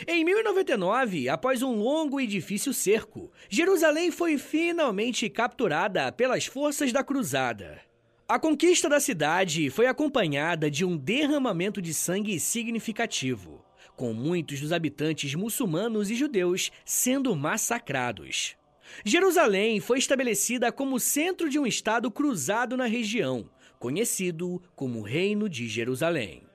Em 0.07 0.25
1099, 0.25 1.29
após 1.29 1.63
um 1.63 1.75
longo 1.75 2.21
e 2.21 2.27
difícil 2.27 2.73
cerco, 2.73 3.31
Jerusalém 3.49 4.11
foi 4.11 4.39
finalmente 4.39 5.29
capturada 5.29 6.11
pelas 6.13 6.47
forças 6.47 6.93
da 6.93 7.03
Cruzada. 7.03 7.81
A 8.29 8.39
conquista 8.39 8.89
da 8.89 9.01
cidade 9.01 9.71
foi 9.71 9.87
acompanhada 9.87 10.71
de 10.71 10.85
um 10.85 10.97
derramamento 10.97 11.83
de 11.83 11.93
sangue 11.93 12.39
significativo, 12.39 13.65
com 13.97 14.13
muitos 14.13 14.61
dos 14.61 14.73
habitantes 14.73 15.35
muçulmanos 15.35 16.11
e 16.11 16.15
judeus 16.15 16.71
sendo 16.85 17.35
massacrados. 17.35 18.57
Jerusalém 19.05 19.81
foi 19.81 19.99
estabelecida 19.99 20.71
como 20.71 21.01
centro 21.01 21.49
de 21.49 21.59
um 21.59 21.67
Estado 21.67 22.11
cruzado 22.11 22.77
na 22.77 22.87
região, 22.87 23.51
conhecido 23.79 24.63
como 24.75 25.03
Reino 25.03 25.49
de 25.49 25.69
Jerusalém. 25.69 26.50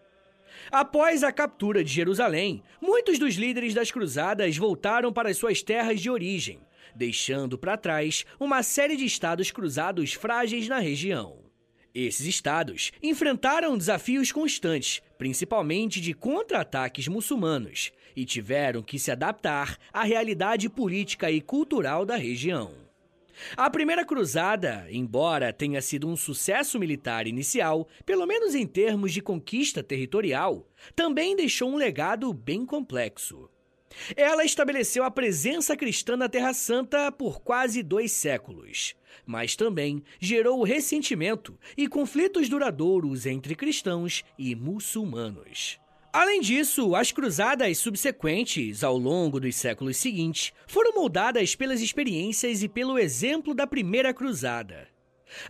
Após 0.78 1.24
a 1.24 1.32
captura 1.32 1.82
de 1.82 1.90
Jerusalém, 1.90 2.62
muitos 2.82 3.18
dos 3.18 3.36
líderes 3.36 3.74
das 3.74 3.92
cruzadas 3.92 4.58
voltaram 4.58 5.14
para 5.14 5.34
suas 5.34 5.64
terras 5.64 6.02
de 6.02 6.10
origem, 6.10 6.60
deixando 6.94 7.58
para 7.58 7.78
trás 7.78 8.26
uma 8.38 8.62
série 8.62 8.98
de 8.98 9.06
estados 9.06 9.52
cruzados 9.52 10.12
frágeis 10.12 10.68
na 10.68 10.78
região. 10.78 11.38
Esses 11.94 12.26
estados 12.26 12.92
enfrentaram 13.02 13.78
desafios 13.78 14.34
constantes, 14.34 15.02
principalmente 15.18 16.02
de 16.02 16.14
contra-ataques 16.14 17.08
muçulmanos, 17.08 17.94
e 18.14 18.26
tiveram 18.26 18.84
que 18.84 19.00
se 19.00 19.10
adaptar 19.10 19.78
à 19.94 20.04
realidade 20.04 20.68
política 20.68 21.32
e 21.32 21.40
cultural 21.40 22.06
da 22.06 22.18
região. 22.18 22.85
A 23.56 23.70
Primeira 23.70 24.06
Cruzada, 24.06 24.88
embora 24.90 25.54
tenha 25.54 25.82
sido 25.82 26.08
um 26.08 26.16
sucesso 26.16 26.80
militar 26.80 27.28
inicial, 27.28 27.88
pelo 28.06 28.26
menos 28.26 28.56
em 28.56 28.66
termos 28.66 29.14
de 29.14 29.22
conquista 29.22 29.84
territorial, 29.84 30.68
também 30.96 31.36
deixou 31.36 31.70
um 31.70 31.76
legado 31.76 32.32
bem 32.34 32.66
complexo. 32.66 33.50
Ela 34.16 34.44
estabeleceu 34.44 35.04
a 35.04 35.12
presença 35.12 35.76
cristã 35.76 36.18
na 36.18 36.28
Terra 36.28 36.54
Santa 36.54 37.12
por 37.12 37.42
quase 37.42 37.82
dois 37.82 38.12
séculos, 38.12 38.96
mas 39.26 39.56
também 39.56 40.04
gerou 40.20 40.64
ressentimento 40.64 41.58
e 41.78 41.88
conflitos 41.88 42.50
duradouros 42.50 43.26
entre 43.26 43.56
cristãos 43.56 44.24
e 44.38 44.56
muçulmanos. 44.56 45.80
Além 46.16 46.40
disso, 46.40 46.96
as 46.96 47.12
cruzadas 47.12 47.78
subsequentes, 47.78 48.86
ao 48.86 48.98
longo 48.98 49.38
dos 49.38 49.54
séculos 49.58 49.98
seguintes, 49.98 50.54
foram 50.66 50.96
moldadas 50.96 51.56
pelas 51.56 51.82
experiências 51.82 52.64
e 52.64 52.70
pelo 52.70 52.98
exemplo 52.98 53.54
da 53.54 53.68
primeira 53.68 54.14
cruzada. 54.14 54.88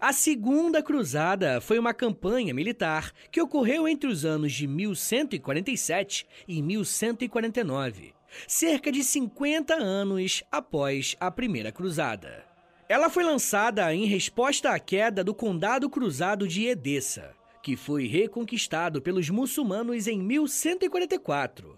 A 0.02 0.12
Segunda 0.12 0.82
Cruzada 0.82 1.62
foi 1.62 1.78
uma 1.78 1.94
campanha 1.94 2.52
militar 2.52 3.12
que 3.32 3.40
ocorreu 3.40 3.88
entre 3.88 4.10
os 4.10 4.26
anos 4.26 4.54
de 4.54 4.66
1147 4.66 6.26
e 6.48 6.64
1149, 6.64 8.16
cerca 8.48 8.92
de 8.92 9.04
50 9.04 9.76
anos 9.76 10.42
após 10.52 11.16
a 11.20 11.30
Primeira 11.30 11.72
Cruzada. 11.72 12.44
Ela 12.90 13.12
foi 13.12 13.24
lançada 13.24 13.94
em 13.94 14.06
resposta 14.06 14.72
à 14.72 14.80
queda 14.80 15.24
do 15.24 15.36
Condado 15.36 15.88
Cruzado 15.92 16.48
de 16.48 16.66
Edessa 16.66 17.36
que 17.66 17.76
foi 17.76 18.06
reconquistado 18.06 19.02
pelos 19.02 19.28
muçulmanos 19.32 20.06
em 20.06 20.22
1144. 20.22 21.76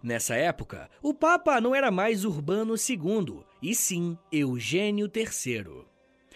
Nessa 0.00 0.36
época, 0.36 0.88
o 1.02 1.12
Papa 1.12 1.60
não 1.60 1.74
era 1.74 1.90
mais 1.90 2.24
Urbano 2.24 2.76
II, 2.76 3.40
e 3.60 3.74
sim 3.74 4.16
Eugênio 4.30 5.10
III. 5.12 5.84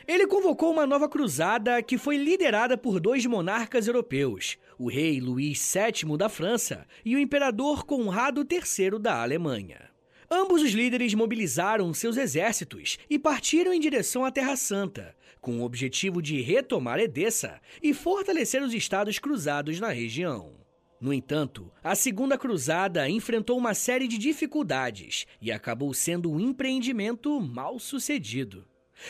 Ele 0.09 0.27
convocou 0.27 0.73
uma 0.73 0.89
nova 0.89 1.09
cruzada 1.09 1.81
que 1.85 1.97
foi 1.97 2.17
liderada 2.17 2.77
por 2.77 2.99
dois 2.99 3.25
monarcas 3.27 3.87
europeus, 3.87 4.59
o 4.77 4.89
rei 4.89 5.21
Luís 5.21 5.73
VII 5.73 6.17
da 6.17 6.29
França 6.29 6.85
e 7.05 7.15
o 7.15 7.19
imperador 7.21 7.85
Conrado 7.85 8.45
III 8.45 8.99
da 8.99 9.23
Alemanha. 9.23 9.89
Ambos 10.29 10.63
os 10.63 10.73
líderes 10.73 11.15
mobilizaram 11.15 11.95
seus 11.95 12.17
exércitos 12.17 12.99
e 13.09 13.21
partiram 13.21 13.73
em 13.73 13.79
direção 13.79 14.25
à 14.25 14.33
Terra 14.33 14.57
Santa, 14.57 15.15
com 15.41 15.61
o 15.61 15.65
objetivo 15.65 16.21
de 16.21 16.41
retomar 16.41 16.99
Edessa 16.99 17.61
e 17.83 17.95
fortalecer 17.95 18.63
os 18.63 18.75
estados 18.75 19.19
cruzados 19.19 19.81
na 19.81 19.89
região. 19.89 20.61
No 21.01 21.15
entanto, 21.15 21.73
a 21.83 21.95
Segunda 21.95 22.37
Cruzada 22.37 23.09
enfrentou 23.09 23.57
uma 23.57 23.73
série 23.73 24.07
de 24.07 24.19
dificuldades 24.19 25.27
e 25.41 25.51
acabou 25.51 25.95
sendo 25.95 26.31
um 26.31 26.39
empreendimento 26.39 27.41
mal 27.41 27.79
sucedido. 27.79 28.67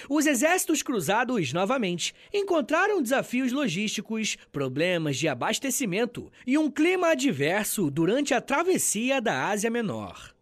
Os 0.09 0.25
exércitos 0.25 0.85
cruzados, 0.85 1.53
novamente, 1.53 2.15
encontraram 2.33 3.03
desafios 3.03 3.51
logísticos, 3.51 4.37
problemas 4.53 5.17
de 5.17 5.27
abastecimento 5.27 6.31
e 6.47 6.57
um 6.57 6.71
clima 6.71 7.09
adverso 7.09 7.91
durante 7.91 8.33
a 8.33 8.41
travessia 8.41 9.21
da 9.21 9.49
Ásia 9.49 9.69
Menor. 9.69 10.33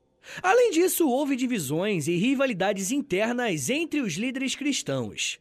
Além 0.42 0.70
disso, 0.70 1.08
houve 1.08 1.34
divisões 1.34 2.06
e 2.06 2.16
rivalidades 2.16 2.92
internas 2.92 3.70
entre 3.70 4.02
os 4.02 4.14
líderes 4.14 4.54
cristãos. 4.54 5.40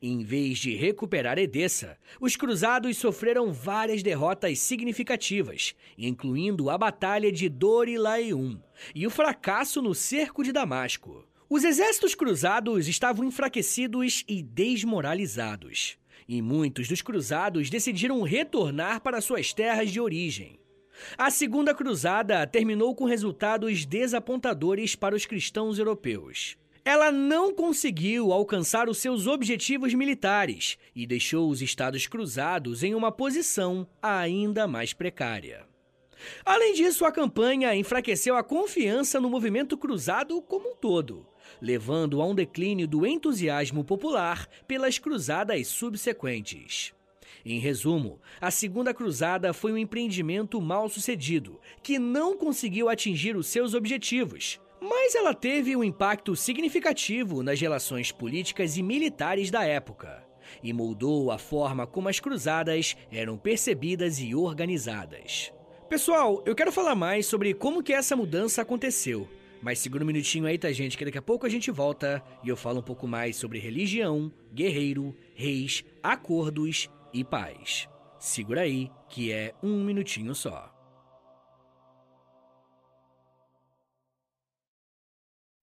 Em 0.00 0.22
vez 0.22 0.58
de 0.58 0.74
recuperar 0.74 1.38
Edessa, 1.38 1.98
os 2.20 2.36
cruzados 2.36 2.96
sofreram 2.96 3.52
várias 3.52 4.02
derrotas 4.02 4.58
significativas, 4.58 5.74
incluindo 5.96 6.70
a 6.70 6.78
Batalha 6.78 7.30
de 7.32 7.48
Dor-e-Laium 7.48 8.60
e 8.94 9.06
o 9.06 9.10
fracasso 9.10 9.80
no 9.80 9.94
Cerco 9.94 10.42
de 10.42 10.52
Damasco. 10.52 11.24
Os 11.48 11.64
exércitos 11.64 12.14
cruzados 12.14 12.88
estavam 12.88 13.24
enfraquecidos 13.24 14.24
e 14.28 14.42
desmoralizados, 14.42 15.96
e 16.28 16.42
muitos 16.42 16.88
dos 16.88 17.02
cruzados 17.02 17.70
decidiram 17.70 18.20
retornar 18.22 19.00
para 19.00 19.20
suas 19.20 19.52
terras 19.52 19.90
de 19.90 20.00
origem. 20.00 20.58
A 21.16 21.30
Segunda 21.30 21.74
Cruzada 21.74 22.46
terminou 22.46 22.94
com 22.94 23.04
resultados 23.04 23.84
desapontadores 23.84 24.96
para 24.96 25.14
os 25.14 25.26
cristãos 25.26 25.78
europeus 25.78 26.56
ela 26.86 27.10
não 27.10 27.52
conseguiu 27.52 28.32
alcançar 28.32 28.88
os 28.88 28.98
seus 28.98 29.26
objetivos 29.26 29.92
militares 29.92 30.78
e 30.94 31.04
deixou 31.04 31.50
os 31.50 31.60
Estados 31.60 32.06
Cruzados 32.06 32.84
em 32.84 32.94
uma 32.94 33.10
posição 33.10 33.88
ainda 34.00 34.68
mais 34.68 34.92
precária. 34.92 35.66
Além 36.44 36.74
disso, 36.74 37.04
a 37.04 37.10
campanha 37.10 37.74
enfraqueceu 37.74 38.36
a 38.36 38.44
confiança 38.44 39.20
no 39.20 39.28
movimento 39.28 39.76
cruzado 39.76 40.40
como 40.40 40.70
um 40.70 40.76
todo, 40.76 41.26
levando 41.60 42.22
a 42.22 42.24
um 42.24 42.36
declínio 42.36 42.86
do 42.86 43.04
entusiasmo 43.04 43.82
popular 43.82 44.48
pelas 44.68 44.96
cruzadas 44.96 45.66
subsequentes. 45.66 46.94
Em 47.44 47.58
resumo, 47.58 48.20
a 48.40 48.52
Segunda 48.52 48.94
Cruzada 48.94 49.52
foi 49.52 49.72
um 49.72 49.78
empreendimento 49.78 50.60
mal 50.60 50.88
sucedido, 50.88 51.60
que 51.82 51.98
não 51.98 52.36
conseguiu 52.36 52.88
atingir 52.88 53.36
os 53.36 53.48
seus 53.48 53.74
objetivos, 53.74 54.60
mas 54.88 55.14
ela 55.14 55.34
teve 55.34 55.76
um 55.76 55.82
impacto 55.82 56.36
significativo 56.36 57.42
nas 57.42 57.60
relações 57.60 58.12
políticas 58.12 58.76
e 58.76 58.82
militares 58.82 59.50
da 59.50 59.64
época 59.64 60.24
e 60.62 60.72
moldou 60.72 61.30
a 61.30 61.38
forma 61.38 61.86
como 61.86 62.08
as 62.08 62.20
cruzadas 62.20 62.96
eram 63.10 63.36
percebidas 63.36 64.20
e 64.20 64.34
organizadas. 64.34 65.52
Pessoal, 65.88 66.42
eu 66.46 66.54
quero 66.54 66.72
falar 66.72 66.94
mais 66.94 67.26
sobre 67.26 67.54
como 67.54 67.82
que 67.82 67.92
essa 67.92 68.16
mudança 68.16 68.62
aconteceu, 68.62 69.28
mas 69.62 69.78
segura 69.78 70.04
um 70.04 70.06
minutinho 70.06 70.46
aí, 70.46 70.58
tá 70.58 70.70
gente, 70.72 70.96
que 70.96 71.04
daqui 71.04 71.18
a 71.18 71.22
pouco 71.22 71.46
a 71.46 71.48
gente 71.48 71.70
volta 71.70 72.22
e 72.42 72.48
eu 72.48 72.56
falo 72.56 72.80
um 72.80 72.82
pouco 72.82 73.06
mais 73.06 73.36
sobre 73.36 73.58
religião, 73.58 74.32
guerreiro, 74.52 75.14
reis, 75.34 75.84
acordos 76.02 76.88
e 77.12 77.24
paz. 77.24 77.88
Segura 78.18 78.62
aí, 78.62 78.90
que 79.08 79.30
é 79.32 79.54
um 79.62 79.84
minutinho 79.84 80.34
só. 80.34 80.75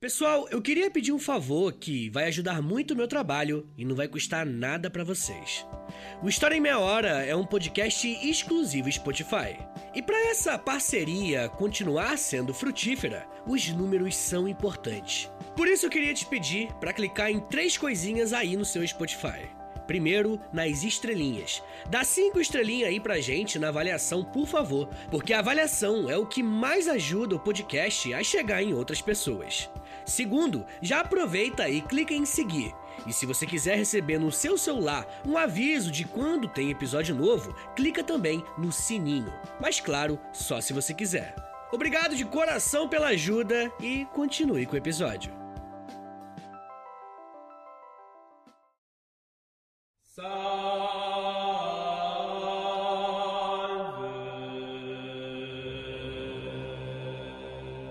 Pessoal, 0.00 0.48
eu 0.50 0.62
queria 0.62 0.90
pedir 0.90 1.12
um 1.12 1.18
favor 1.18 1.74
que 1.74 2.08
vai 2.08 2.24
ajudar 2.24 2.62
muito 2.62 2.92
o 2.92 2.96
meu 2.96 3.06
trabalho 3.06 3.68
e 3.76 3.84
não 3.84 3.94
vai 3.94 4.08
custar 4.08 4.46
nada 4.46 4.88
para 4.88 5.04
vocês. 5.04 5.66
O 6.22 6.28
História 6.30 6.56
em 6.56 6.60
Meia 6.60 6.78
Hora 6.78 7.22
é 7.22 7.36
um 7.36 7.44
podcast 7.44 8.08
exclusivo 8.08 8.90
Spotify. 8.90 9.58
E 9.94 10.00
para 10.00 10.18
essa 10.30 10.58
parceria 10.58 11.50
continuar 11.50 12.16
sendo 12.16 12.54
frutífera, 12.54 13.28
os 13.46 13.68
números 13.68 14.16
são 14.16 14.48
importantes. 14.48 15.30
Por 15.54 15.68
isso 15.68 15.84
eu 15.84 15.90
queria 15.90 16.14
te 16.14 16.24
pedir 16.24 16.72
para 16.80 16.94
clicar 16.94 17.30
em 17.30 17.38
três 17.38 17.76
coisinhas 17.76 18.32
aí 18.32 18.56
no 18.56 18.64
seu 18.64 18.86
Spotify. 18.88 19.50
Primeiro, 19.86 20.40
nas 20.50 20.82
estrelinhas. 20.82 21.62
Dá 21.90 22.04
cinco 22.04 22.40
estrelinhas 22.40 22.88
aí 22.88 23.00
pra 23.00 23.20
gente 23.20 23.58
na 23.58 23.68
avaliação, 23.68 24.24
por 24.24 24.46
favor, 24.46 24.88
porque 25.10 25.34
a 25.34 25.40
avaliação 25.40 26.08
é 26.08 26.16
o 26.16 26.24
que 26.24 26.42
mais 26.42 26.88
ajuda 26.88 27.34
o 27.34 27.40
podcast 27.40 28.14
a 28.14 28.22
chegar 28.22 28.62
em 28.62 28.72
outras 28.72 29.02
pessoas. 29.02 29.68
Segundo, 30.10 30.66
já 30.82 31.00
aproveita 31.00 31.68
e 31.68 31.80
clica 31.80 32.12
em 32.12 32.24
seguir. 32.24 32.74
E 33.06 33.12
se 33.12 33.24
você 33.24 33.46
quiser 33.46 33.76
receber 33.76 34.18
no 34.18 34.32
seu 34.32 34.58
celular 34.58 35.06
um 35.24 35.38
aviso 35.38 35.88
de 35.88 36.04
quando 36.04 36.48
tem 36.48 36.68
episódio 36.68 37.14
novo, 37.14 37.54
clica 37.76 38.02
também 38.02 38.44
no 38.58 38.72
sininho. 38.72 39.32
Mas 39.60 39.78
claro, 39.78 40.18
só 40.32 40.60
se 40.60 40.72
você 40.72 40.92
quiser. 40.92 41.36
Obrigado 41.72 42.16
de 42.16 42.24
coração 42.24 42.88
pela 42.88 43.10
ajuda 43.10 43.72
e 43.80 44.04
continue 44.06 44.66
com 44.66 44.74
o 44.74 44.78
episódio. 44.78 45.32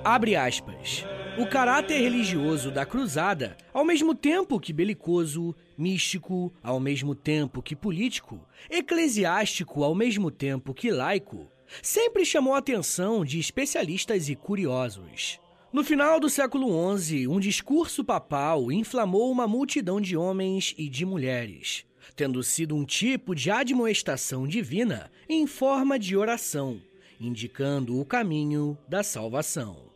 Abre 0.04 0.36
aspas. 0.36 1.06
O 1.40 1.48
caráter 1.48 2.02
religioso 2.02 2.70
da 2.70 2.86
cruzada, 2.86 3.56
ao 3.74 3.86
mesmo 3.86 4.14
tempo 4.14 4.60
que 4.60 4.74
belicoso, 4.74 5.56
místico, 5.78 6.54
ao 6.62 6.82
mesmo 6.82 7.16
tempo 7.16 7.62
que 7.62 7.78
político, 7.78 8.46
eclesiástico, 8.70 9.82
ao 9.82 9.96
mesmo 9.96 10.30
tempo 10.32 10.74
que 10.74 10.92
laico, 10.92 11.50
sempre 11.82 12.26
chamou 12.26 12.56
a 12.56 12.58
atenção 12.58 13.24
de 13.24 13.40
especialistas 13.40 14.28
e 14.28 14.36
curiosos. 14.36 15.40
No 15.72 15.82
final 15.82 16.20
do 16.20 16.30
século 16.30 16.98
XI, 16.98 17.26
um 17.30 17.40
discurso 17.40 18.04
papal 18.04 18.70
inflamou 18.70 19.32
uma 19.32 19.48
multidão 19.48 20.02
de 20.02 20.18
homens 20.18 20.76
e 20.78 20.90
de 20.90 21.06
mulheres, 21.06 21.86
tendo 22.18 22.44
sido 22.44 22.76
um 22.76 22.84
tipo 22.84 23.34
de 23.34 23.50
admoestação 23.50 24.46
divina 24.46 25.10
em 25.30 25.48
forma 25.48 25.98
de 25.98 26.18
oração, 26.18 26.82
indicando 27.18 27.98
o 27.98 28.04
caminho 28.04 28.78
da 28.90 29.04
salvação. 29.04 29.89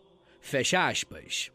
Fecha 0.43 0.87
aspas. 0.87 1.49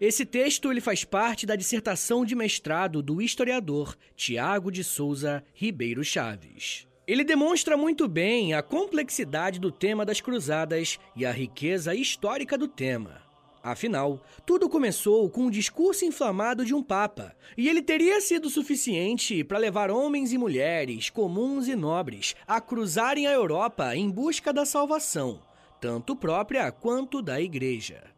Esse 0.00 0.24
texto 0.24 0.70
ele 0.72 0.80
faz 0.80 1.04
parte 1.04 1.44
da 1.44 1.54
dissertação 1.54 2.24
de 2.24 2.34
mestrado 2.34 3.02
do 3.02 3.20
historiador 3.20 3.94
Tiago 4.16 4.72
de 4.72 4.82
Souza 4.82 5.44
Ribeiro 5.52 6.02
Chaves. 6.02 6.88
Ele 7.06 7.24
demonstra 7.24 7.76
muito 7.76 8.08
bem 8.08 8.54
a 8.54 8.62
complexidade 8.62 9.60
do 9.60 9.70
tema 9.70 10.04
das 10.04 10.20
cruzadas 10.20 10.98
e 11.14 11.26
a 11.26 11.30
riqueza 11.30 11.94
histórica 11.94 12.56
do 12.56 12.66
tema. 12.66 13.20
Afinal, 13.62 14.24
tudo 14.46 14.68
começou 14.68 15.28
com 15.28 15.42
um 15.42 15.50
discurso 15.50 16.04
inflamado 16.04 16.64
de 16.64 16.74
um 16.74 16.82
papa, 16.82 17.36
e 17.56 17.68
ele 17.68 17.82
teria 17.82 18.20
sido 18.20 18.48
suficiente 18.48 19.44
para 19.44 19.58
levar 19.58 19.90
homens 19.90 20.32
e 20.32 20.38
mulheres, 20.38 21.10
comuns 21.10 21.68
e 21.68 21.76
nobres, 21.76 22.34
a 22.46 22.60
cruzarem 22.60 23.26
a 23.26 23.32
Europa 23.32 23.94
em 23.94 24.10
busca 24.10 24.52
da 24.52 24.64
salvação, 24.64 25.40
tanto 25.80 26.16
própria 26.16 26.72
quanto 26.72 27.20
da 27.20 27.40
igreja. 27.40 28.12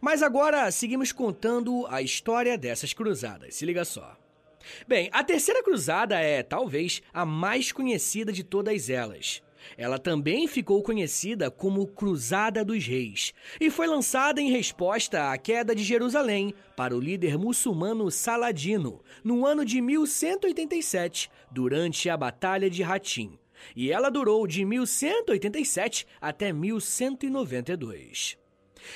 Mas 0.00 0.22
agora 0.22 0.70
seguimos 0.70 1.12
contando 1.12 1.86
a 1.88 2.02
história 2.02 2.56
dessas 2.56 2.92
cruzadas, 2.92 3.54
se 3.54 3.64
liga 3.64 3.84
só. 3.84 4.16
Bem, 4.86 5.08
a 5.12 5.24
terceira 5.24 5.62
cruzada 5.62 6.18
é, 6.18 6.42
talvez, 6.42 7.02
a 7.12 7.24
mais 7.24 7.72
conhecida 7.72 8.32
de 8.32 8.42
todas 8.42 8.90
elas. 8.90 9.42
Ela 9.76 9.98
também 9.98 10.46
ficou 10.46 10.82
conhecida 10.82 11.50
como 11.50 11.86
Cruzada 11.86 12.64
dos 12.64 12.86
Reis 12.86 13.34
e 13.60 13.70
foi 13.70 13.86
lançada 13.86 14.40
em 14.40 14.50
resposta 14.50 15.30
à 15.30 15.38
queda 15.38 15.74
de 15.74 15.82
Jerusalém 15.82 16.54
para 16.76 16.96
o 16.96 17.00
líder 17.00 17.36
muçulmano 17.36 18.10
Saladino 18.10 19.02
no 19.22 19.44
ano 19.44 19.64
de 19.64 19.80
1187, 19.80 21.30
durante 21.50 22.08
a 22.08 22.16
Batalha 22.16 22.70
de 22.70 22.82
Hatim. 22.82 23.38
E 23.74 23.90
ela 23.90 24.10
durou 24.10 24.46
de 24.46 24.64
1187 24.64 26.06
até 26.20 26.52
1192. 26.52 28.38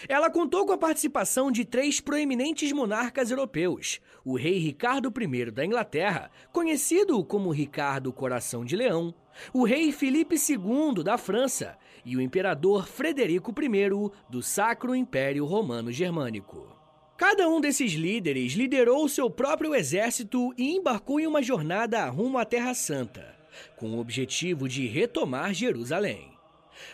Ela 0.08 0.30
contou 0.30 0.66
com 0.66 0.72
a 0.72 0.78
participação 0.78 1.50
de 1.50 1.64
três 1.64 2.00
proeminentes 2.00 2.72
monarcas 2.72 3.30
europeus: 3.30 4.00
o 4.24 4.36
rei 4.36 4.58
Ricardo 4.58 5.12
I 5.16 5.50
da 5.50 5.64
Inglaterra, 5.64 6.30
conhecido 6.52 7.22
como 7.24 7.50
Ricardo 7.50 8.12
Coração 8.12 8.64
de 8.64 8.76
Leão, 8.76 9.14
o 9.52 9.64
rei 9.64 9.92
Felipe 9.92 10.36
II 10.36 11.02
da 11.02 11.16
França 11.16 11.76
e 12.04 12.16
o 12.16 12.20
imperador 12.20 12.86
Frederico 12.86 13.52
I 13.60 14.10
do 14.28 14.42
Sacro 14.42 14.94
Império 14.94 15.44
Romano 15.44 15.90
Germânico. 15.92 16.68
Cada 17.16 17.48
um 17.48 17.60
desses 17.60 17.92
líderes 17.92 18.54
liderou 18.54 19.08
seu 19.08 19.30
próprio 19.30 19.74
exército 19.74 20.52
e 20.58 20.74
embarcou 20.74 21.20
em 21.20 21.26
uma 21.26 21.42
jornada 21.42 22.04
rumo 22.08 22.38
à 22.38 22.44
Terra 22.44 22.74
Santa, 22.74 23.36
com 23.76 23.90
o 23.90 24.00
objetivo 24.00 24.68
de 24.68 24.86
retomar 24.88 25.54
Jerusalém. 25.54 26.31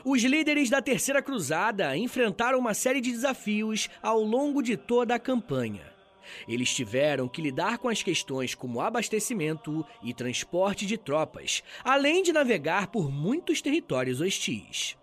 Os 0.04 0.22
líderes 0.22 0.70
da 0.70 0.80
Terceira 0.80 1.22
Cruzada 1.22 1.96
enfrentaram 1.96 2.58
uma 2.58 2.74
série 2.74 3.00
de 3.00 3.10
desafios 3.10 3.88
ao 4.02 4.22
longo 4.22 4.62
de 4.62 4.76
toda 4.76 5.14
a 5.14 5.18
campanha. 5.18 5.92
Eles 6.46 6.74
tiveram 6.74 7.28
que 7.28 7.42
lidar 7.42 7.78
com 7.78 7.88
as 7.88 8.02
questões 8.02 8.54
como 8.54 8.80
abastecimento 8.80 9.84
e 10.02 10.12
transporte 10.12 10.86
de 10.86 10.96
tropas, 10.96 11.62
além 11.82 12.22
de 12.22 12.32
navegar 12.32 12.88
por 12.88 13.10
muitos 13.10 13.62
territórios 13.62 14.20
hostis. 14.20 14.96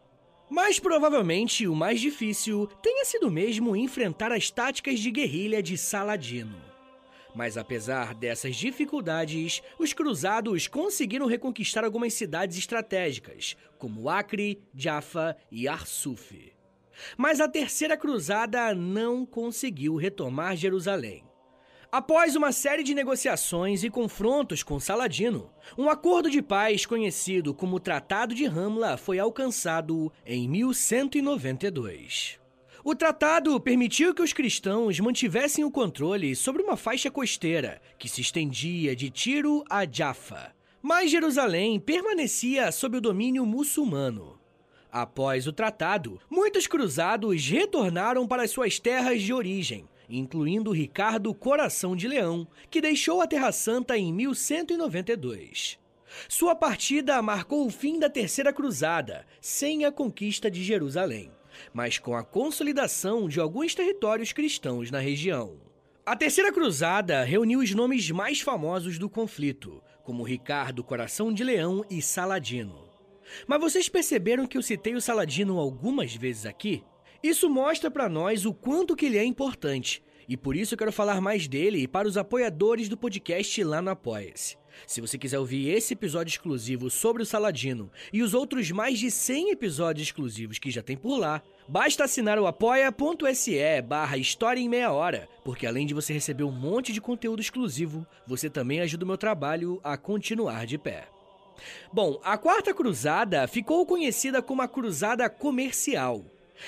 Mas 0.50 0.80
provavelmente 0.80 1.67
o 1.67 1.76
mais 1.76 2.00
difícil 2.00 2.67
tenha 2.82 3.04
sido 3.04 3.32
mesmo 3.32 3.76
enfrentar 3.76 4.32
as 4.32 4.50
táticas 4.52 5.00
de 5.00 5.10
guerrilha 5.10 5.62
de 5.62 5.78
Saladino. 5.78 6.64
Mas 7.36 7.58
apesar 7.58 8.15
dessas 8.15 8.56
dificuldades, 8.56 9.62
os 9.78 9.91
cruzados 9.91 10.67
conseguiram 10.67 11.28
reconquistar 11.28 11.84
algumas 11.84 12.13
cidades 12.13 12.58
estratégicas, 12.58 13.58
como 13.78 14.10
Acre, 14.10 14.63
Jaffa 14.74 15.36
e 15.52 15.67
Arsuf. 15.67 16.54
Mas 17.17 17.41
a 17.41 17.48
terceira 17.50 17.98
cruzada 17.98 18.74
não 18.74 19.26
conseguiu 19.26 19.98
retomar 19.98 20.56
Jerusalém. 20.56 21.26
Após 21.91 22.36
uma 22.38 22.52
série 22.54 22.84
de 22.84 22.93
negociações 22.93 23.84
e 23.84 23.89
confrontos 23.89 24.63
com 24.63 24.80
Saladino, 24.80 25.52
um 25.78 25.89
acordo 25.89 26.30
de 26.30 26.41
paz 26.41 26.86
conhecido 26.86 27.54
como 27.54 27.80
Tratado 27.80 28.34
de 28.34 28.45
Ramla 28.45 28.98
foi 28.98 29.19
alcançado 29.19 30.12
em 30.26 30.48
1192. 30.48 32.44
O 32.88 32.93
tratado 32.93 33.60
permitiu 33.60 34.13
que 34.13 34.21
os 34.21 34.32
cristãos 34.32 35.00
mantivessem 35.00 35.63
o 35.65 35.71
controle 35.71 36.36
sobre 36.36 36.62
uma 36.62 36.78
faixa 36.78 37.10
costeira 37.10 37.82
que 37.98 38.08
se 38.08 38.21
estendia 38.21 38.95
de 38.95 39.10
Tiro 39.10 39.65
a 39.67 39.91
Jaffa, 39.91 40.54
mas 40.84 41.10
Jerusalém 41.10 41.80
permanecia 41.80 42.71
sob 42.71 42.98
o 42.98 43.02
domínio 43.02 43.43
muçulmano. 43.43 44.39
Após 44.91 45.48
o 45.48 45.52
tratado, 45.52 46.21
muitos 46.30 46.67
cruzados 46.67 47.48
retornaram 47.48 48.28
para 48.28 48.48
suas 48.48 48.78
terras 48.78 49.19
de 49.19 49.34
origem, 49.34 49.89
incluindo 50.08 50.71
Ricardo 50.71 51.34
Coração 51.34 51.95
de 51.95 52.08
Leão, 52.08 52.48
que 52.69 52.82
deixou 52.82 53.19
a 53.19 53.26
Terra 53.26 53.52
Santa 53.52 53.98
em 53.98 54.13
1192. 54.13 55.80
Sua 56.30 56.54
partida 56.54 57.19
marcou 57.24 57.65
o 57.65 57.71
fim 57.71 57.98
da 57.98 58.12
Terceira 58.12 58.54
Cruzada, 58.54 59.26
sem 59.41 59.86
a 59.86 59.91
conquista 59.91 60.52
de 60.52 60.63
Jerusalém 60.63 61.32
mas 61.74 61.98
com 61.98 62.15
a 62.15 62.24
consolidação 62.24 63.28
de 63.28 63.39
alguns 63.39 63.76
territórios 63.76 64.32
cristãos 64.32 64.91
na 64.91 65.00
região. 65.00 65.58
A 66.06 66.15
Terceira 66.15 66.52
Cruzada 66.52 67.24
reuniu 67.24 67.60
os 67.60 67.74
nomes 67.74 68.12
mais 68.12 68.39
famosos 68.39 69.00
do 69.00 69.10
conflito, 69.10 69.82
como 70.04 70.24
Ricardo 70.24 70.84
Coração 70.84 71.34
de 71.34 71.44
Leão 71.44 71.84
e 71.89 72.02
Saladino. 72.02 72.89
Mas 73.48 73.60
vocês 73.60 73.89
perceberam 73.89 74.46
que 74.46 74.58
eu 74.58 74.62
citei 74.62 74.94
o 74.94 75.02
Saladino 75.02 75.58
algumas 75.58 76.13
vezes 76.15 76.46
aqui? 76.46 76.84
Isso 77.24 77.50
mostra 77.50 77.89
para 77.89 78.08
nós 78.08 78.46
o 78.46 78.54
quanto 78.54 78.96
que 78.96 79.08
ele 79.08 79.18
é 79.18 79.26
importante, 79.26 80.04
e 80.30 80.38
por 80.38 80.56
isso 80.56 80.74
eu 80.74 80.78
quero 80.78 80.91
falar 80.91 81.20
mais 81.22 81.48
dele 81.48 81.88
para 81.88 82.08
os 82.08 82.18
apoiadores 82.18 82.88
do 82.88 82.96
podcast 82.98 83.63
lá 83.63 83.82
no 83.82 83.89
Apoia-se. 83.89 84.58
Se 84.88 85.01
você 85.01 85.17
quiser 85.17 85.39
ouvir 85.39 85.69
esse 85.69 85.93
episódio 85.93 86.31
exclusivo 86.31 86.89
sobre 86.89 87.23
o 87.23 87.25
Saladino 87.25 87.91
e 88.11 88.21
os 88.21 88.33
outros 88.33 88.71
mais 88.71 88.99
de 88.99 89.09
100 89.09 89.51
episódios 89.51 90.07
exclusivos 90.07 90.59
que 90.59 90.71
já 90.71 90.81
tem 90.81 90.95
por 90.97 91.17
lá, 91.17 91.41
basta 91.67 92.03
assinar 92.03 92.38
o 92.39 92.47
apoia.se 92.47 93.81
barra 93.81 94.17
História 94.17 94.59
em 94.59 94.69
Meia 94.69 94.91
Hora, 94.91 95.27
porque 95.43 95.65
além 95.65 95.85
de 95.85 95.93
você 95.93 96.13
receber 96.13 96.43
um 96.43 96.51
monte 96.51 96.93
de 96.93 97.01
conteúdo 97.01 97.41
exclusivo, 97.41 98.05
você 98.27 98.49
também 98.49 98.81
ajuda 98.81 99.05
o 99.05 99.07
meu 99.07 99.17
trabalho 99.17 99.79
a 99.83 99.97
continuar 99.97 100.65
de 100.65 100.77
pé. 100.77 101.07
Bom, 101.91 102.19
a 102.23 102.38
Quarta 102.38 102.73
Cruzada 102.73 103.47
ficou 103.47 103.85
conhecida 103.85 104.41
como 104.41 104.61
a 104.61 104.67
Cruzada 104.67 105.29
Comercial. 105.29 106.25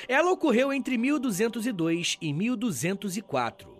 Ela 0.07 0.31
ocorreu 0.31 0.73
entre 0.73 0.97
1202 0.97 2.17
e 2.21 2.33
1204. 2.33 3.76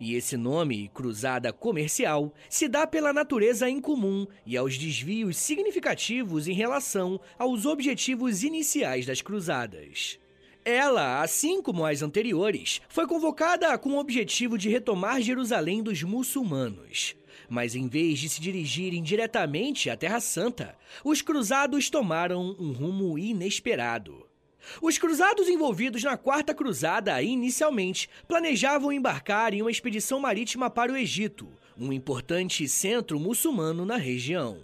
E 0.00 0.14
esse 0.14 0.36
nome, 0.36 0.90
cruzada 0.92 1.52
comercial, 1.52 2.32
se 2.48 2.68
dá 2.68 2.86
pela 2.86 3.12
natureza 3.12 3.68
incomum 3.68 4.26
e 4.44 4.56
aos 4.56 4.76
desvios 4.76 5.36
significativos 5.36 6.46
em 6.46 6.52
relação 6.52 7.20
aos 7.38 7.66
objetivos 7.66 8.42
iniciais 8.42 9.06
das 9.06 9.22
cruzadas. 9.22 10.18
Ela, 10.64 11.20
assim 11.22 11.60
como 11.60 11.84
as 11.84 12.02
anteriores, 12.02 12.80
foi 12.88 13.06
convocada 13.06 13.76
com 13.78 13.90
o 13.90 13.98
objetivo 13.98 14.56
de 14.56 14.68
retomar 14.68 15.20
Jerusalém 15.20 15.82
dos 15.82 16.02
muçulmanos. 16.04 17.16
Mas 17.48 17.74
em 17.74 17.88
vez 17.88 18.20
de 18.20 18.28
se 18.28 18.40
dirigirem 18.40 19.02
diretamente 19.02 19.90
à 19.90 19.96
Terra 19.96 20.20
Santa, 20.20 20.76
os 21.04 21.20
cruzados 21.20 21.90
tomaram 21.90 22.56
um 22.60 22.72
rumo 22.72 23.18
inesperado. 23.18 24.31
Os 24.80 24.98
cruzados 24.98 25.48
envolvidos 25.48 26.02
na 26.02 26.16
Quarta 26.16 26.54
Cruzada 26.54 27.20
inicialmente 27.22 28.08
planejavam 28.26 28.92
embarcar 28.92 29.54
em 29.54 29.62
uma 29.62 29.70
expedição 29.70 30.20
marítima 30.20 30.70
para 30.70 30.92
o 30.92 30.96
Egito, 30.96 31.48
um 31.78 31.92
importante 31.92 32.68
centro 32.68 33.18
muçulmano 33.18 33.84
na 33.84 33.96
região. 33.96 34.60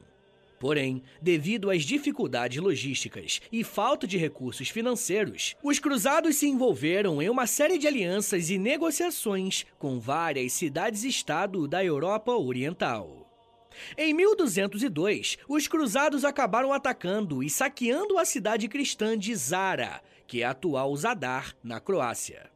Porém, 0.59 1.03
devido 1.23 1.71
às 1.71 1.85
dificuldades 1.85 2.61
logísticas 2.61 3.41
e 3.53 3.63
falta 3.63 4.07
de 4.07 4.19
recursos 4.19 4.69
financeiros, 4.69 5.55
os 5.63 5.79
cruzados 5.79 6.37
se 6.37 6.49
envolveram 6.49 7.23
em 7.23 7.31
uma 7.31 7.47
série 7.47 7.79
de 7.79 7.87
alianças 7.87 8.51
e 8.51 8.59
negociações 8.59 9.65
com 9.79 10.01
várias 10.01 10.53
cidades-estado 10.53 11.69
da 11.69 11.85
Europa 11.85 12.33
Oriental. 12.33 13.28
Em 13.97 14.13
1202, 14.15 15.39
os 15.49 15.69
cruzados 15.69 16.25
acabaram 16.25 16.73
atacando 16.73 17.43
e 17.43 17.51
saqueando 17.51 18.19
a 18.19 18.25
cidade 18.25 18.69
cristã 18.69 19.17
de 19.17 19.35
Zara, 19.35 20.01
que 20.27 20.43
é 20.43 20.47
a 20.47 20.51
atual 20.51 20.95
Zadar, 20.97 21.55
na 21.63 21.81
Croácia. 21.81 22.51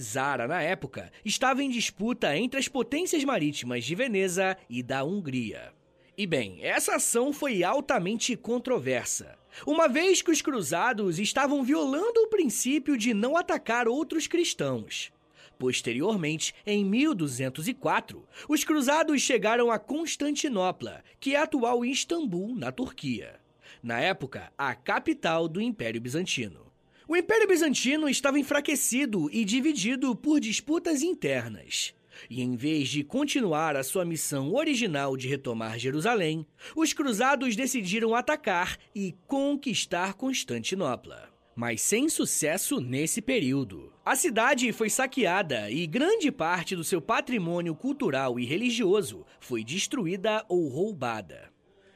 Zara, 0.00 0.46
na 0.46 0.62
época, 0.62 1.10
estava 1.24 1.62
em 1.62 1.70
disputa 1.70 2.36
entre 2.36 2.58
as 2.58 2.68
potências 2.68 3.24
marítimas 3.24 3.84
de 3.84 3.94
Veneza 3.94 4.56
e 4.68 4.82
da 4.82 5.04
Hungria. 5.04 5.72
E 6.16 6.26
bem, 6.26 6.58
essa 6.62 6.94
ação 6.94 7.32
foi 7.32 7.64
altamente 7.64 8.36
controversa, 8.36 9.36
uma 9.66 9.88
vez 9.88 10.22
que 10.22 10.30
os 10.30 10.40
cruzados 10.40 11.18
estavam 11.18 11.64
violando 11.64 12.20
o 12.20 12.28
princípio 12.28 12.96
de 12.96 13.12
não 13.12 13.36
atacar 13.36 13.88
outros 13.88 14.28
cristãos. 14.28 15.12
Posteriormente, 15.58 16.54
em 16.66 16.84
1204, 16.84 18.26
os 18.48 18.64
cruzados 18.64 19.22
chegaram 19.22 19.70
a 19.70 19.78
Constantinopla, 19.78 21.02
que 21.20 21.34
é 21.34 21.38
atual 21.38 21.84
Istambul, 21.84 22.54
na 22.54 22.72
Turquia. 22.72 23.40
Na 23.82 24.00
época, 24.00 24.52
a 24.56 24.74
capital 24.74 25.48
do 25.48 25.60
Império 25.60 26.00
Bizantino. 26.00 26.72
O 27.06 27.16
Império 27.16 27.46
Bizantino 27.46 28.08
estava 28.08 28.38
enfraquecido 28.38 29.28
e 29.30 29.44
dividido 29.44 30.16
por 30.16 30.40
disputas 30.40 31.02
internas. 31.02 31.94
E 32.30 32.42
em 32.42 32.56
vez 32.56 32.88
de 32.88 33.04
continuar 33.04 33.76
a 33.76 33.82
sua 33.82 34.04
missão 34.04 34.54
original 34.54 35.16
de 35.16 35.28
retomar 35.28 35.78
Jerusalém, 35.78 36.46
os 36.74 36.92
cruzados 36.92 37.56
decidiram 37.56 38.14
atacar 38.14 38.78
e 38.94 39.14
conquistar 39.26 40.14
Constantinopla. 40.14 41.33
Mas 41.56 41.82
sem 41.82 42.08
sucesso 42.08 42.80
nesse 42.80 43.22
período. 43.22 43.92
A 44.04 44.16
cidade 44.16 44.72
foi 44.72 44.90
saqueada 44.90 45.70
e 45.70 45.86
grande 45.86 46.32
parte 46.32 46.74
do 46.74 46.82
seu 46.82 47.00
patrimônio 47.00 47.74
cultural 47.74 48.40
e 48.40 48.44
religioso 48.44 49.24
foi 49.38 49.62
destruída 49.62 50.44
ou 50.48 50.68
roubada. 50.68 51.52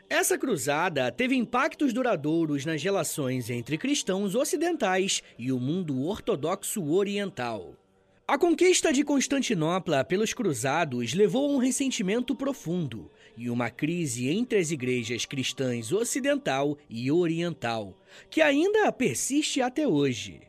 Essa 0.08 0.38
cruzada 0.38 1.12
teve 1.12 1.34
impactos 1.34 1.92
duradouros 1.92 2.64
nas 2.64 2.82
relações 2.82 3.50
entre 3.50 3.76
cristãos 3.76 4.34
ocidentais 4.34 5.22
e 5.38 5.52
o 5.52 5.58
mundo 5.58 6.02
ortodoxo 6.06 6.90
oriental. 6.92 7.74
A 8.26 8.38
conquista 8.38 8.92
de 8.92 9.02
Constantinopla 9.02 10.04
pelos 10.04 10.32
cruzados 10.32 11.14
levou 11.14 11.50
a 11.50 11.54
um 11.54 11.58
ressentimento 11.58 12.34
profundo 12.34 13.10
e 13.38 13.48
uma 13.48 13.70
crise 13.70 14.28
entre 14.28 14.58
as 14.58 14.70
igrejas 14.70 15.24
cristãs 15.24 15.92
ocidental 15.92 16.76
e 16.90 17.10
oriental, 17.10 17.96
que 18.28 18.42
ainda 18.42 18.90
persiste 18.90 19.62
até 19.62 19.86
hoje. 19.86 20.40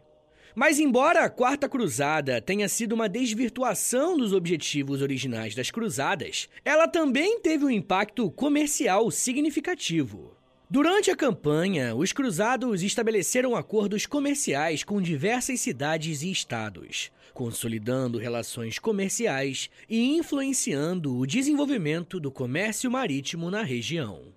Mas, 0.56 0.80
embora 0.80 1.24
a 1.24 1.30
Quarta 1.30 1.70
Cruzada 1.70 2.42
tenha 2.42 2.68
sido 2.68 2.94
uma 2.94 3.08
desvirtuação 3.08 4.18
dos 4.18 4.34
objetivos 4.34 5.02
originais 5.02 5.54
das 5.54 5.70
cruzadas, 5.70 6.50
ela 6.66 6.88
também 6.88 7.40
teve 7.40 7.64
um 7.64 7.70
impacto 7.70 8.30
comercial 8.32 9.10
significativo. 9.12 10.36
Durante 10.72 11.10
a 11.10 11.16
campanha, 11.16 11.96
os 11.96 12.12
cruzados 12.12 12.84
estabeleceram 12.84 13.56
acordos 13.56 14.06
comerciais 14.06 14.84
com 14.84 15.02
diversas 15.02 15.60
cidades 15.62 16.22
e 16.22 16.32
estados, 16.32 17.12
consolidando 17.40 18.18
relações 18.18 18.78
comerciais 18.78 19.70
e 19.90 20.18
influenciando 20.18 21.18
o 21.18 21.26
desenvolvimento 21.26 22.20
do 22.20 22.30
comércio 22.30 22.92
marítimo 22.92 23.50
na 23.50 23.64
região. 23.64 24.34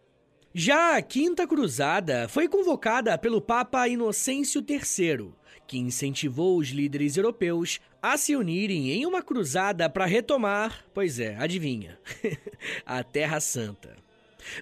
Já 0.54 0.96
a 0.96 1.02
Quinta 1.02 1.44
Cruzada 1.44 2.28
foi 2.28 2.46
convocada 2.46 3.18
pelo 3.18 3.40
Papa 3.40 3.88
Inocêncio 3.88 4.64
III, 4.64 5.32
que 5.66 5.78
incentivou 5.78 6.56
os 6.56 6.68
líderes 6.68 7.16
europeus 7.16 7.80
a 8.00 8.16
se 8.16 8.36
unirem 8.36 8.92
em 8.92 9.04
uma 9.04 9.20
cruzada 9.20 9.90
para 9.90 10.06
retomar, 10.06 10.84
pois 10.94 11.18
é, 11.18 11.34
adivinha, 11.34 11.98
a 12.86 13.02
Terra 13.02 13.40
Santa. 13.40 13.96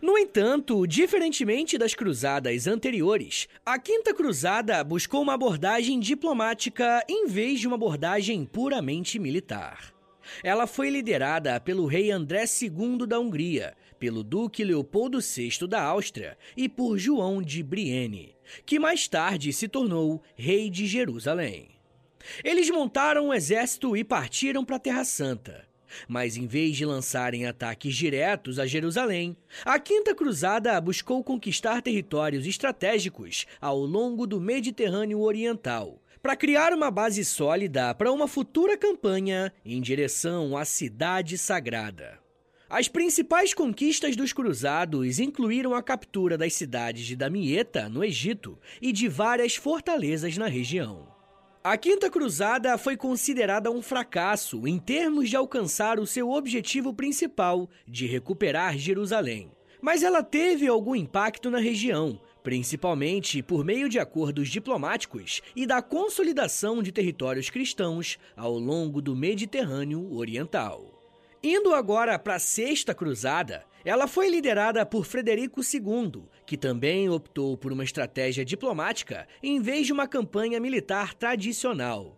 No 0.03 0.19
entanto, 0.19 0.87
diferentemente 0.87 1.79
das 1.79 1.95
cruzadas 1.95 2.67
anteriores, 2.67 3.49
a 3.65 3.79
Quinta 3.79 4.15
Cruzada 4.15 4.83
buscou 4.85 5.23
uma 5.23 5.35
abordagem 5.35 5.99
diplomática 5.99 7.05
em 7.09 7.27
vez 7.27 7.61
de 7.61 7.67
uma 7.67 7.77
abordagem 7.77 8.45
puramente 8.45 9.19
militar. 9.19 9.93
Ela 10.45 10.67
foi 10.67 10.91
liderada 10.91 11.59
pelo 11.61 11.87
rei 11.87 12.11
André 12.11 12.45
II 12.45 13.07
da 13.07 13.19
Hungria, 13.19 13.77
pelo 13.99 14.23
duque 14.23 14.65
Leopoldo 14.65 15.19
VI 15.21 15.67
da 15.69 15.83
Áustria 15.83 16.39
e 16.57 16.69
por 16.69 16.99
João 16.99 17.43
de 17.43 17.63
Brienne, 17.63 18.35
que 18.65 18.79
mais 18.79 19.09
tarde 19.09 19.53
se 19.53 19.69
tornou 19.69 20.23
rei 20.37 20.71
de 20.71 20.87
Jerusalém. 20.87 21.69
Eles 22.45 22.71
montaram 22.71 23.29
um 23.29 23.35
exército 23.35 23.97
e 23.97 24.05
partiram 24.05 24.65
para 24.65 24.77
a 24.77 24.81
Terra 24.81 25.05
Santa. 25.05 25.70
Mas 26.09 26.37
em 26.37 26.47
vez 26.47 26.77
de 26.77 26.85
lançarem 26.85 27.47
ataques 27.47 27.95
diretos 27.95 28.59
a 28.59 28.67
Jerusalém, 28.67 29.37
a 29.65 29.79
Quinta 29.79 30.15
Cruzada 30.15 30.81
buscou 30.81 31.23
conquistar 31.23 31.83
territórios 31.83 32.47
estratégicos 32.47 33.47
ao 33.61 33.79
longo 33.79 34.27
do 34.27 34.41
Mediterrâneo 34.41 35.21
Oriental, 35.21 36.01
para 36.23 36.37
criar 36.37 36.73
uma 36.73 36.91
base 36.91 37.25
sólida 37.25 37.95
para 37.95 38.13
uma 38.13 38.29
futura 38.29 38.77
campanha 38.77 39.53
em 39.65 39.81
direção 39.81 40.57
à 40.57 40.65
Cidade 40.65 41.39
Sagrada. 41.39 42.19
As 42.69 42.87
principais 42.87 43.53
conquistas 43.53 44.15
dos 44.15 44.33
cruzados 44.33 45.19
incluíram 45.19 45.75
a 45.75 45.83
captura 45.83 46.39
das 46.39 46.55
cidades 46.55 47.05
de 47.05 47.17
Damieta, 47.17 47.89
no 47.89 48.05
Egito, 48.05 48.57
e 48.81 48.93
de 48.93 49.09
várias 49.09 49.57
fortalezas 49.57 50.37
na 50.37 50.47
região. 50.47 51.10
A 51.63 51.77
Quinta 51.77 52.09
Cruzada 52.09 52.79
foi 52.79 52.97
considerada 52.97 53.71
um 53.71 53.83
fracasso 53.83 54.67
em 54.67 54.79
termos 54.79 55.29
de 55.29 55.37
alcançar 55.37 56.01
o 56.01 56.07
seu 56.07 56.31
objetivo 56.31 56.95
principal 56.95 57.69
de 57.87 58.07
recuperar 58.07 58.79
Jerusalém. 58.79 59.53
Mas 59.79 60.03
ela 60.03 60.23
teve 60.23 60.67
algum 60.67 60.97
impacto 60.97 61.51
na 61.51 61.59
região, 61.59 62.19
principalmente 62.43 63.43
por 63.43 63.63
meio 63.63 63.91
de 63.91 63.99
acordos 63.99 64.49
diplomáticos 64.49 65.43
e 65.55 65.67
da 65.67 65.83
consolidação 65.83 66.83
de 66.83 66.91
territórios 66.91 67.51
cristãos 67.51 68.19
ao 68.35 68.59
longo 68.59 69.03
do 69.03 69.15
Mediterrâneo 69.15 70.11
Oriental. 70.15 70.99
Indo 71.43 71.75
agora 71.75 72.19
para 72.19 72.37
a 72.37 72.39
Sexta 72.39 72.95
Cruzada, 72.95 73.67
ela 73.85 74.07
foi 74.07 74.29
liderada 74.29 74.85
por 74.85 75.05
Frederico 75.05 75.61
II, 75.61 76.25
que 76.47 76.57
também 76.57 77.09
optou 77.09 77.57
por 77.57 77.73
uma 77.73 77.85
estratégia 77.85 78.45
diplomática 78.45 79.27
em 79.43 79.61
vez 79.61 79.87
de 79.87 79.93
uma 79.93 80.07
campanha 80.07 80.61
militar 80.61 81.15
tradicional. 81.15 82.17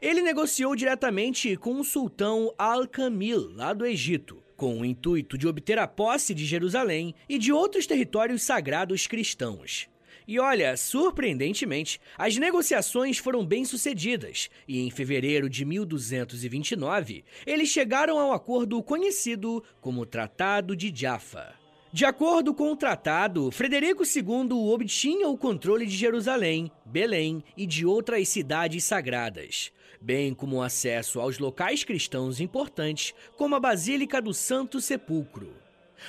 Ele 0.00 0.20
negociou 0.20 0.76
diretamente 0.76 1.56
com 1.56 1.80
o 1.80 1.84
sultão 1.84 2.52
Al-Kamil, 2.58 3.52
lá 3.54 3.72
do 3.72 3.86
Egito, 3.86 4.42
com 4.56 4.78
o 4.78 4.84
intuito 4.84 5.38
de 5.38 5.48
obter 5.48 5.78
a 5.78 5.88
posse 5.88 6.34
de 6.34 6.44
Jerusalém 6.44 7.14
e 7.28 7.38
de 7.38 7.52
outros 7.52 7.86
territórios 7.86 8.42
sagrados 8.42 9.06
cristãos. 9.06 9.88
E 10.30 10.38
olha, 10.38 10.76
surpreendentemente, 10.76 12.00
as 12.16 12.36
negociações 12.36 13.18
foram 13.18 13.44
bem 13.44 13.64
sucedidas 13.64 14.48
e 14.68 14.78
em 14.78 14.88
fevereiro 14.88 15.50
de 15.50 15.64
1229 15.64 17.24
eles 17.44 17.68
chegaram 17.68 18.16
ao 18.16 18.32
acordo 18.32 18.80
conhecido 18.80 19.60
como 19.80 20.06
Tratado 20.06 20.76
de 20.76 20.92
Jaffa. 20.94 21.52
De 21.92 22.04
acordo 22.04 22.54
com 22.54 22.70
o 22.70 22.76
tratado, 22.76 23.50
Frederico 23.50 24.04
II 24.04 24.52
obtinha 24.72 25.26
o 25.26 25.36
controle 25.36 25.84
de 25.84 25.96
Jerusalém, 25.96 26.70
Belém 26.84 27.42
e 27.56 27.66
de 27.66 27.84
outras 27.84 28.28
cidades 28.28 28.84
sagradas, 28.84 29.72
bem 30.00 30.32
como 30.32 30.62
acesso 30.62 31.18
aos 31.18 31.40
locais 31.40 31.82
cristãos 31.82 32.38
importantes, 32.38 33.12
como 33.36 33.56
a 33.56 33.58
Basílica 33.58 34.22
do 34.22 34.32
Santo 34.32 34.80
Sepulcro. 34.80 35.59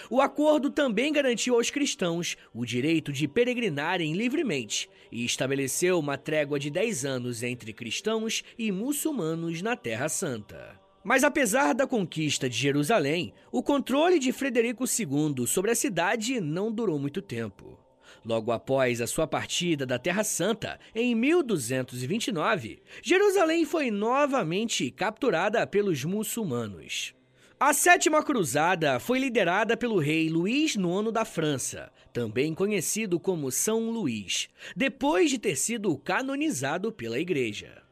O 0.09 0.21
acordo 0.21 0.69
também 0.69 1.11
garantiu 1.11 1.55
aos 1.55 1.69
cristãos 1.69 2.37
o 2.53 2.65
direito 2.65 3.11
de 3.11 3.27
peregrinarem 3.27 4.13
livremente 4.13 4.89
e 5.11 5.25
estabeleceu 5.25 5.99
uma 5.99 6.17
trégua 6.17 6.59
de 6.59 6.69
10 6.69 7.05
anos 7.05 7.43
entre 7.43 7.73
cristãos 7.73 8.43
e 8.57 8.71
muçulmanos 8.71 9.61
na 9.61 9.75
Terra 9.75 10.09
Santa. 10.09 10.79
Mas 11.03 11.23
apesar 11.23 11.73
da 11.73 11.87
conquista 11.87 12.47
de 12.47 12.55
Jerusalém, 12.55 13.33
o 13.51 13.63
controle 13.63 14.19
de 14.19 14.31
Frederico 14.31 14.85
II 14.85 15.47
sobre 15.47 15.71
a 15.71 15.75
cidade 15.75 16.39
não 16.39 16.71
durou 16.71 16.99
muito 16.99 17.21
tempo. 17.21 17.79
Logo 18.23 18.51
após 18.51 19.01
a 19.01 19.07
sua 19.07 19.25
partida 19.25 19.83
da 19.83 19.97
Terra 19.97 20.23
Santa, 20.23 20.79
em 20.93 21.15
1229, 21.15 22.83
Jerusalém 23.01 23.65
foi 23.65 23.89
novamente 23.89 24.91
capturada 24.91 25.65
pelos 25.65 26.03
muçulmanos. 26.05 27.15
A 27.63 27.73
Sétima 27.73 28.23
Cruzada 28.23 28.99
foi 28.99 29.19
liderada 29.19 29.77
pelo 29.77 29.99
rei 29.99 30.27
Luís 30.29 30.73
IX 30.73 31.11
da 31.13 31.23
França, 31.23 31.91
também 32.11 32.55
conhecido 32.55 33.19
como 33.19 33.51
São 33.51 33.91
Luís, 33.91 34.49
depois 34.75 35.29
de 35.29 35.37
ter 35.37 35.55
sido 35.55 35.95
canonizado 35.95 36.91
pela 36.91 37.19
Igreja. 37.19 37.83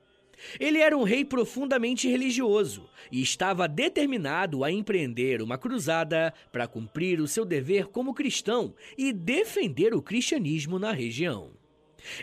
Ele 0.60 0.80
era 0.80 0.98
um 0.98 1.04
rei 1.04 1.24
profundamente 1.24 2.10
religioso 2.10 2.90
e 3.12 3.22
estava 3.22 3.68
determinado 3.68 4.64
a 4.64 4.72
empreender 4.72 5.40
uma 5.40 5.56
cruzada 5.56 6.34
para 6.52 6.68
cumprir 6.68 7.22
o 7.22 7.28
seu 7.28 7.46
dever 7.46 7.90
como 7.90 8.16
cristão 8.16 8.74
e 8.98 9.14
defender 9.14 9.94
o 9.94 10.02
cristianismo 10.02 10.80
na 10.80 10.92
região. 10.92 11.52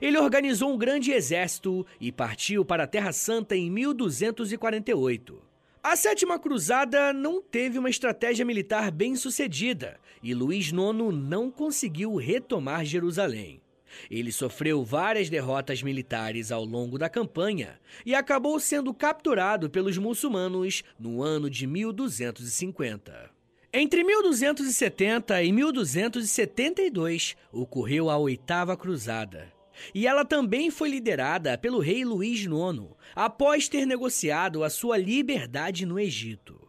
Ele 0.02 0.18
organizou 0.18 0.72
um 0.72 0.76
grande 0.76 1.12
exército 1.12 1.86
e 2.00 2.10
partiu 2.10 2.64
para 2.64 2.82
a 2.82 2.88
Terra 2.88 3.12
Santa 3.12 3.54
em 3.54 3.70
1248. 3.70 5.45
A 5.88 5.94
Sétima 5.94 6.36
Cruzada 6.36 7.12
não 7.12 7.40
teve 7.40 7.78
uma 7.78 7.88
estratégia 7.88 8.44
militar 8.44 8.90
bem 8.90 9.14
sucedida 9.14 10.00
e 10.20 10.34
Luís 10.34 10.72
IX 10.72 11.14
não 11.14 11.48
conseguiu 11.48 12.16
retomar 12.16 12.84
Jerusalém. 12.84 13.62
Ele 14.10 14.32
sofreu 14.32 14.84
várias 14.84 15.30
derrotas 15.30 15.84
militares 15.84 16.50
ao 16.50 16.64
longo 16.64 16.98
da 16.98 17.08
campanha 17.08 17.78
e 18.04 18.16
acabou 18.16 18.58
sendo 18.58 18.92
capturado 18.92 19.70
pelos 19.70 19.96
muçulmanos 19.96 20.82
no 20.98 21.22
ano 21.22 21.48
de 21.48 21.68
1250. 21.68 23.30
Entre 23.72 24.02
1270 24.02 25.40
e 25.44 25.52
1272 25.52 27.36
ocorreu 27.52 28.10
a 28.10 28.18
Oitava 28.18 28.76
Cruzada. 28.76 29.55
E 29.94 30.06
ela 30.06 30.24
também 30.24 30.70
foi 30.70 30.88
liderada 30.88 31.56
pelo 31.58 31.78
rei 31.78 32.04
Luís 32.04 32.40
IX, 32.40 32.88
após 33.14 33.68
ter 33.68 33.86
negociado 33.86 34.64
a 34.64 34.70
sua 34.70 34.96
liberdade 34.96 35.84
no 35.84 35.98
Egito. 35.98 36.60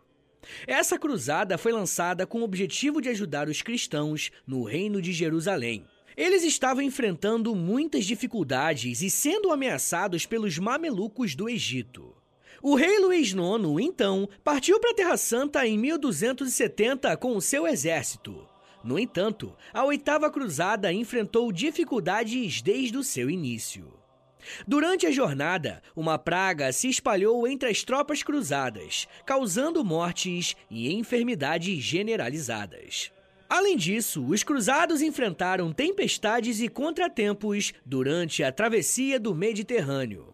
Essa 0.65 0.97
cruzada 0.97 1.57
foi 1.57 1.71
lançada 1.71 2.25
com 2.25 2.39
o 2.39 2.43
objetivo 2.43 3.01
de 3.01 3.09
ajudar 3.09 3.49
os 3.49 3.61
cristãos 3.61 4.31
no 4.45 4.63
Reino 4.63 5.01
de 5.01 5.11
Jerusalém 5.11 5.85
eles 6.17 6.43
estavam 6.43 6.81
enfrentando 6.81 7.55
muitas 7.55 8.03
dificuldades 8.03 9.03
e 9.03 9.09
sendo 9.09 9.51
ameaçados 9.51 10.25
pelos 10.25 10.57
mamelucos 10.57 11.35
do 11.35 11.47
Egito. 11.47 12.11
O 12.59 12.73
rei 12.73 12.97
Luís 12.97 13.27
IX, 13.33 13.79
então, 13.79 14.27
partiu 14.43 14.79
para 14.79 14.89
a 14.89 14.95
Terra 14.95 15.15
Santa 15.15 15.67
em 15.67 15.77
1270 15.77 17.15
com 17.17 17.35
o 17.35 17.41
seu 17.41 17.67
exército. 17.67 18.47
No 18.87 18.97
entanto, 18.97 19.53
a 19.73 19.83
Oitava 19.83 20.31
Cruzada 20.31 20.93
enfrentou 20.93 21.51
dificuldades 21.51 22.61
desde 22.61 22.97
o 22.97 23.03
seu 23.03 23.29
início. 23.29 23.91
Durante 24.65 25.05
a 25.05 25.11
jornada, 25.11 25.83
uma 25.93 26.17
praga 26.17 26.71
se 26.71 26.87
espalhou 26.87 27.45
entre 27.45 27.67
as 27.67 27.83
tropas 27.83 28.23
cruzadas, 28.23 29.05
causando 29.25 29.83
mortes 29.83 30.55
e 30.71 30.93
enfermidades 30.93 31.83
generalizadas. 31.83 33.11
Além 33.49 33.75
disso, 33.75 34.25
os 34.25 34.41
cruzados 34.41 35.01
enfrentaram 35.01 35.73
tempestades 35.73 36.61
e 36.61 36.69
contratempos 36.69 37.73
durante 37.85 38.41
a 38.41 38.53
travessia 38.53 39.19
do 39.19 39.35
Mediterrâneo. 39.35 40.33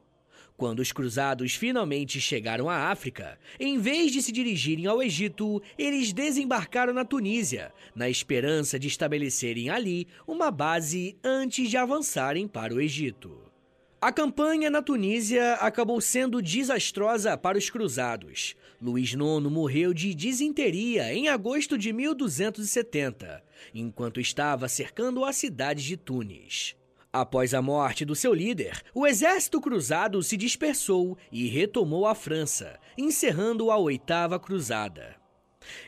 Quando 0.56 0.80
os 0.80 0.92
cruzados 0.92 1.56
finalmente 1.56 2.22
chegaram 2.22 2.70
à 2.70 2.92
África, 2.92 3.40
em 3.60 3.80
vez 3.80 4.12
de 4.12 4.22
se 4.22 4.32
dirigirem 4.32 4.86
ao 4.86 5.02
Egito, 5.02 5.62
eles 5.78 6.14
desembarcaram 6.14 6.94
na 6.94 7.04
Tunísia, 7.04 7.74
na 7.96 8.10
esperança 8.10 8.78
de 8.78 8.88
estabelecerem 8.88 9.70
ali 9.70 10.08
uma 10.28 10.52
base 10.52 11.18
antes 11.24 11.70
de 11.70 11.78
avançarem 11.78 12.48
para 12.48 12.74
o 12.74 12.80
Egito. 12.80 13.52
A 14.00 14.12
campanha 14.12 14.70
na 14.70 14.82
Tunísia 14.82 15.54
acabou 15.54 16.02
sendo 16.02 16.42
desastrosa 16.42 17.38
para 17.38 17.58
os 17.58 17.70
cruzados. 17.70 18.54
Luís 18.82 19.14
IX 19.14 19.50
morreu 19.50 19.94
de 19.94 20.14
disenteria 20.14 21.14
em 21.14 21.30
agosto 21.30 21.78
de 21.78 21.94
1270, 21.94 23.42
enquanto 23.74 24.20
estava 24.20 24.68
cercando 24.68 25.24
a 25.24 25.32
cidade 25.32 25.86
de 25.86 25.96
Tunis. 25.96 26.76
Após 27.16 27.54
a 27.54 27.62
morte 27.62 28.04
do 28.04 28.16
seu 28.16 28.34
líder, 28.34 28.82
o 28.92 29.06
exército 29.06 29.62
cruzado 29.62 30.24
se 30.24 30.36
dispersou 30.36 31.16
e 31.32 31.48
retomou 31.48 32.08
a 32.08 32.16
França, 32.16 32.80
encerrando 32.98 33.70
a 33.70 33.78
Oitava 33.78 34.40
Cruzada. 34.40 35.16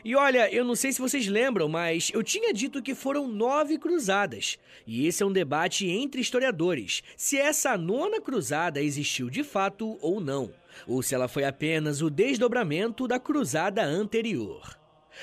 E 0.04 0.14
olha, 0.14 0.48
eu 0.54 0.64
não 0.64 0.76
sei 0.76 0.92
se 0.92 1.00
vocês 1.00 1.26
lembram, 1.26 1.68
mas 1.68 2.12
eu 2.14 2.22
tinha 2.22 2.54
dito 2.54 2.80
que 2.80 2.94
foram 2.94 3.26
nove 3.26 3.76
cruzadas. 3.76 4.56
E 4.86 5.04
esse 5.04 5.20
é 5.20 5.26
um 5.26 5.32
debate 5.32 5.88
entre 5.88 6.20
historiadores: 6.20 7.02
se 7.16 7.36
essa 7.36 7.76
nona 7.76 8.20
cruzada 8.20 8.80
existiu 8.80 9.28
de 9.28 9.42
fato 9.42 9.98
ou 10.00 10.20
não, 10.20 10.54
ou 10.86 11.02
se 11.02 11.12
ela 11.12 11.26
foi 11.26 11.42
apenas 11.42 12.02
o 12.02 12.08
desdobramento 12.08 13.08
da 13.08 13.18
cruzada 13.18 13.82
anterior. 13.84 14.78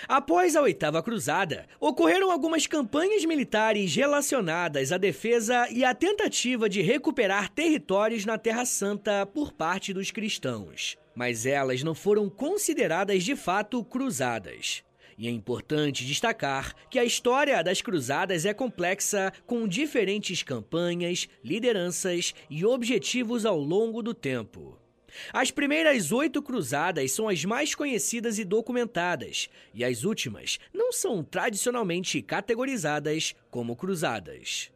Após 0.08 0.56
a 0.56 0.62
Oitava 0.62 1.02
Cruzada, 1.02 1.68
ocorreram 1.80 2.32
algumas 2.32 2.68
campanhas 2.68 3.26
militares 3.26 3.96
relacionadas 3.96 4.92
à 4.92 4.98
defesa 4.98 5.68
e 5.70 5.84
à 5.84 5.94
tentativa 5.94 6.70
de 6.70 6.82
recuperar 6.82 7.50
territórios 7.50 8.26
na 8.26 8.38
Terra 8.38 8.66
Santa 8.66 9.26
por 9.26 9.54
parte 9.54 9.94
dos 9.94 10.12
cristãos 10.12 10.98
mas 11.16 11.46
elas 11.46 11.84
não 11.84 11.94
foram 11.94 12.30
consideradas 12.30 13.24
de 13.24 13.36
fato 13.36 13.84
cruzadas. 13.84 14.84
E 15.18 15.28
é 15.28 15.32
importante 15.32 16.06
destacar 16.06 16.74
que 16.90 16.98
a 16.98 17.06
história 17.06 17.64
das 17.64 17.82
cruzadas 17.82 18.46
é 18.46 18.54
complexa, 18.54 19.32
com 19.46 19.68
diferentes 19.68 20.42
campanhas, 20.42 21.30
lideranças 21.44 22.34
e 22.50 22.66
objetivos 22.66 23.46
ao 23.46 23.60
longo 23.60 24.02
do 24.02 24.14
tempo. 24.14 24.83
As 25.32 25.52
primeiras 25.52 26.12
oito 26.12 26.42
cruzadas 26.42 27.12
são 27.12 27.28
as 27.28 27.44
mais 27.46 27.76
conhecidas 27.76 28.40
e 28.40 28.44
documentadas, 28.44 29.50
e 29.74 29.84
as 29.84 30.04
últimas 30.04 30.60
não 30.74 30.92
são 30.92 31.24
tradicionalmente 31.24 32.22
categorizadas 32.22 33.36
como 33.50 33.76
cruzadas. 33.76 34.72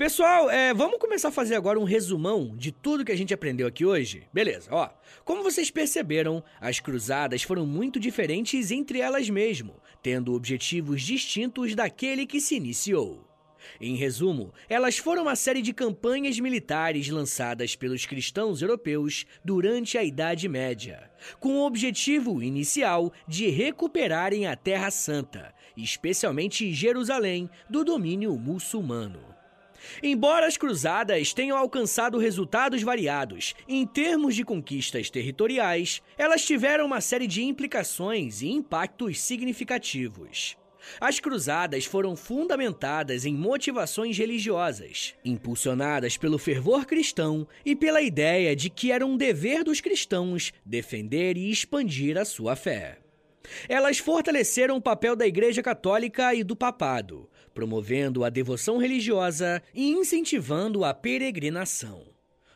Pessoal, 0.00 0.48
é, 0.48 0.72
vamos 0.72 0.98
começar 0.98 1.28
a 1.28 1.30
fazer 1.30 1.54
agora 1.54 1.78
um 1.78 1.84
resumão 1.84 2.56
de 2.56 2.72
tudo 2.72 3.04
que 3.04 3.12
a 3.12 3.16
gente 3.16 3.34
aprendeu 3.34 3.66
aqui 3.66 3.84
hoje? 3.84 4.26
Beleza, 4.32 4.70
ó. 4.72 4.88
Como 5.26 5.42
vocês 5.42 5.70
perceberam, 5.70 6.42
as 6.58 6.80
cruzadas 6.80 7.42
foram 7.42 7.66
muito 7.66 8.00
diferentes 8.00 8.70
entre 8.70 9.00
elas 9.00 9.28
mesmo, 9.28 9.76
tendo 10.02 10.32
objetivos 10.32 11.02
distintos 11.02 11.74
daquele 11.74 12.26
que 12.26 12.40
se 12.40 12.54
iniciou. 12.54 13.29
Em 13.80 13.96
resumo, 13.96 14.52
elas 14.68 14.98
foram 14.98 15.22
uma 15.22 15.36
série 15.36 15.62
de 15.62 15.72
campanhas 15.72 16.38
militares 16.38 17.08
lançadas 17.08 17.76
pelos 17.76 18.06
cristãos 18.06 18.62
europeus 18.62 19.26
durante 19.44 19.96
a 19.96 20.04
Idade 20.04 20.48
Média, 20.48 21.10
com 21.38 21.58
o 21.58 21.66
objetivo 21.66 22.42
inicial 22.42 23.12
de 23.26 23.48
recuperarem 23.48 24.46
a 24.46 24.56
Terra 24.56 24.90
Santa, 24.90 25.54
especialmente 25.76 26.72
Jerusalém, 26.72 27.48
do 27.68 27.84
domínio 27.84 28.36
muçulmano. 28.38 29.30
Embora 30.02 30.46
as 30.46 30.56
cruzadas 30.56 31.32
tenham 31.32 31.56
alcançado 31.56 32.18
resultados 32.18 32.82
variados 32.82 33.54
em 33.68 33.86
termos 33.86 34.34
de 34.34 34.44
conquistas 34.44 35.10
territoriais, 35.10 36.02
elas 36.18 36.44
tiveram 36.44 36.86
uma 36.86 37.00
série 37.00 37.26
de 37.26 37.42
implicações 37.42 38.42
e 38.42 38.48
impactos 38.48 39.20
significativos. 39.20 40.59
As 41.00 41.20
cruzadas 41.20 41.84
foram 41.84 42.16
fundamentadas 42.16 43.24
em 43.24 43.34
motivações 43.34 44.16
religiosas, 44.16 45.14
impulsionadas 45.24 46.16
pelo 46.16 46.38
fervor 46.38 46.86
cristão 46.86 47.46
e 47.64 47.74
pela 47.76 48.02
ideia 48.02 48.54
de 48.54 48.70
que 48.70 48.92
era 48.92 49.06
um 49.06 49.16
dever 49.16 49.64
dos 49.64 49.80
cristãos 49.80 50.52
defender 50.64 51.36
e 51.36 51.50
expandir 51.50 52.16
a 52.18 52.24
sua 52.24 52.56
fé. 52.56 52.98
Elas 53.68 53.98
fortaleceram 53.98 54.76
o 54.76 54.82
papel 54.82 55.16
da 55.16 55.26
Igreja 55.26 55.62
Católica 55.62 56.34
e 56.34 56.44
do 56.44 56.54
Papado, 56.54 57.28
promovendo 57.52 58.24
a 58.24 58.28
devoção 58.28 58.78
religiosa 58.78 59.62
e 59.74 59.90
incentivando 59.90 60.84
a 60.84 60.94
peregrinação. 60.94 62.04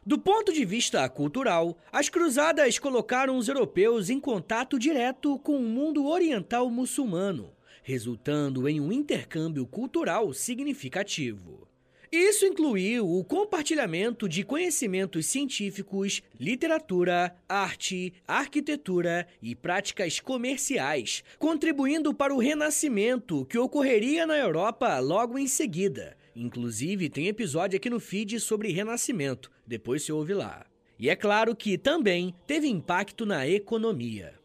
Do 0.07 0.19
ponto 0.19 0.53
de 0.53 0.67
vista 0.67 1.09
cultural, 1.09 1.79
as 1.91 2.11
cruzadas 2.11 2.79
colocaram 2.79 3.39
os 3.39 3.49
europeus 3.49 4.11
em 4.11 4.21
contato 4.21 4.79
direto 4.79 5.39
com 5.39 5.57
o 5.57 5.63
mundo 5.63 6.07
oriental 6.07 6.71
muçulmano, 6.71 7.54
resultando 7.85 8.69
em 8.69 8.81
um 8.81 8.91
intercâmbio 8.91 9.65
cultural 9.67 10.33
significativo. 10.33 11.69
Isso 12.11 12.47
incluiu 12.47 13.11
o 13.11 13.25
compartilhamento 13.25 14.29
de 14.29 14.45
conhecimentos 14.45 15.27
científicos, 15.27 16.23
literatura, 16.39 17.37
arte, 17.49 18.13
arquitetura 18.27 19.27
e 19.43 19.55
práticas 19.55 20.21
comerciais, 20.21 21.25
contribuindo 21.39 22.15
para 22.15 22.33
o 22.33 22.39
renascimento 22.39 23.45
que 23.47 23.59
ocorreria 23.59 24.27
na 24.27 24.37
Europa 24.37 24.99
logo 25.01 25.37
em 25.37 25.49
seguida. 25.49 26.17
Inclusive, 26.37 27.11
tem 27.11 27.27
episódio 27.27 27.77
aqui 27.77 27.91
no 27.91 28.01
feed 28.01 28.39
sobre 28.39 28.73
renascimento, 28.73 29.51
depois 29.67 30.05
você 30.05 30.13
ouve 30.13 30.35
lá. 30.35 30.65
E 30.97 31.11
é 31.11 31.17
claro 31.17 31.55
que 31.57 31.77
também 31.77 32.33
teve 32.47 32.69
impacto 32.69 33.27
na 33.27 33.47
economia. 33.47 34.44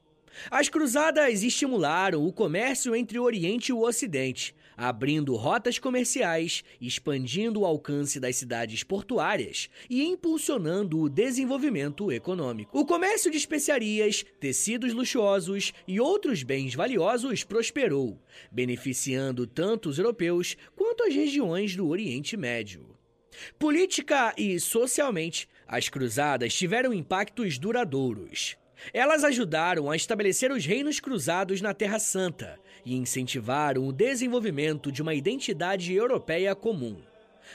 As 0.50 0.70
cruzadas 0.70 1.44
estimularam 1.44 2.26
o 2.26 2.32
comércio 2.32 2.96
entre 2.96 3.20
o 3.20 3.24
Oriente 3.24 3.70
e 3.70 3.74
o 3.74 3.82
Ocidente, 3.82 4.56
abrindo 4.76 5.36
rotas 5.36 5.78
comerciais, 5.78 6.64
expandindo 6.80 7.62
o 7.62 7.66
alcance 7.66 8.20
das 8.20 8.38
cidades 8.38 8.82
portuárias 8.82 9.70
e 9.90 10.04
impulsionando 10.04 11.00
o 11.00 11.10
desenvolvimento 11.10 12.12
econômico. 12.12 12.78
O 12.78 12.86
comércio 12.86 13.30
de 13.30 13.38
especiarias, 13.38 14.26
tecidos 14.40 14.94
luxuosos 14.94 15.74
e 15.86 16.00
outros 16.00 16.44
bens 16.44 16.74
valiosos 16.74 17.44
prosperou, 17.44 18.22
beneficiando 18.52 19.46
tanto 19.46 19.90
os 19.90 19.98
europeus 19.98 20.56
quanto 20.76 21.04
as 21.04 21.14
regiões 21.14 21.76
do 21.76 21.88
Oriente 21.88 22.38
Médio. 22.38 22.98
Política 23.58 24.34
e 24.38 24.60
socialmente, 24.60 25.48
as 25.68 25.90
cruzadas 25.90 26.54
tiveram 26.54 26.94
impactos 26.94 27.58
duradouros. 27.58 28.58
Elas 28.94 29.24
ajudaram 29.24 29.90
a 29.90 29.96
estabelecer 29.96 30.52
os 30.52 30.66
reinos 30.66 31.00
cruzados 31.00 31.62
na 31.62 31.74
Terra 31.74 32.00
Santa 32.00 32.60
e 32.86 32.96
incentivaram 32.96 33.88
o 33.88 33.94
desenvolvimento 33.94 34.92
de 34.92 35.02
uma 35.02 35.14
identidade 35.14 35.94
europeia 35.94 36.56
comum. 36.56 36.98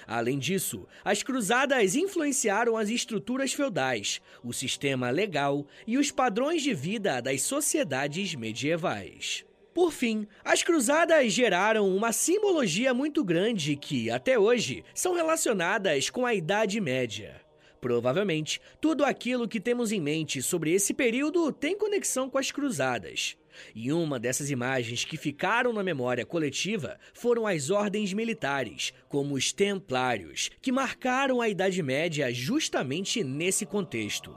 Além 0.07 0.39
disso, 0.39 0.87
as 1.05 1.23
cruzadas 1.23 1.95
influenciaram 1.95 2.77
as 2.77 2.91
estruturas 2.91 3.53
feudais, 3.53 4.21
o 4.43 4.53
sistema 4.53 5.11
legal 5.11 5.67
e 5.87 5.97
os 5.97 6.11
padrões 6.11 6.63
de 6.63 6.75
vida 6.75 7.21
das 7.21 7.43
sociedades 7.43 8.35
medievais. 8.35 9.45
Por 9.73 9.93
fim, 9.93 10.27
as 10.45 10.63
cruzadas 10.63 11.33
geraram 11.33 11.89
uma 11.89 12.13
simbologia 12.13 12.95
muito 12.95 13.25
grande 13.25 13.75
que, 13.75 14.09
até 14.09 14.39
hoje, 14.39 14.85
são 14.95 15.15
relacionadas 15.15 16.11
com 16.11 16.25
a 16.25 16.33
Idade 16.33 16.81
Média. 16.81 17.44
Provavelmente, 17.85 18.63
tudo 18.81 19.05
aquilo 19.05 19.47
que 19.47 19.61
temos 19.61 19.93
em 19.93 20.01
mente 20.01 20.41
sobre 20.41 20.73
esse 20.73 20.95
período 20.95 21.53
tem 21.53 21.77
conexão 21.77 22.31
com 22.31 22.39
as 22.39 22.51
cruzadas. 22.51 23.37
E 23.75 23.93
uma 23.93 24.19
dessas 24.19 24.51
imagens 24.51 25.05
que 25.05 25.19
ficaram 25.19 25.71
na 25.71 25.83
memória 25.83 26.25
coletiva 26.25 26.99
foram 27.13 27.47
as 27.47 27.69
ordens 27.69 28.15
militares, 28.15 28.95
como 29.07 29.35
os 29.35 29.53
Templários, 29.53 30.51
que 30.63 30.73
marcaram 30.73 31.43
a 31.43 31.49
Idade 31.51 31.83
Média 31.83 32.33
justamente 32.33 33.23
nesse 33.23 33.67
contexto. 33.67 34.35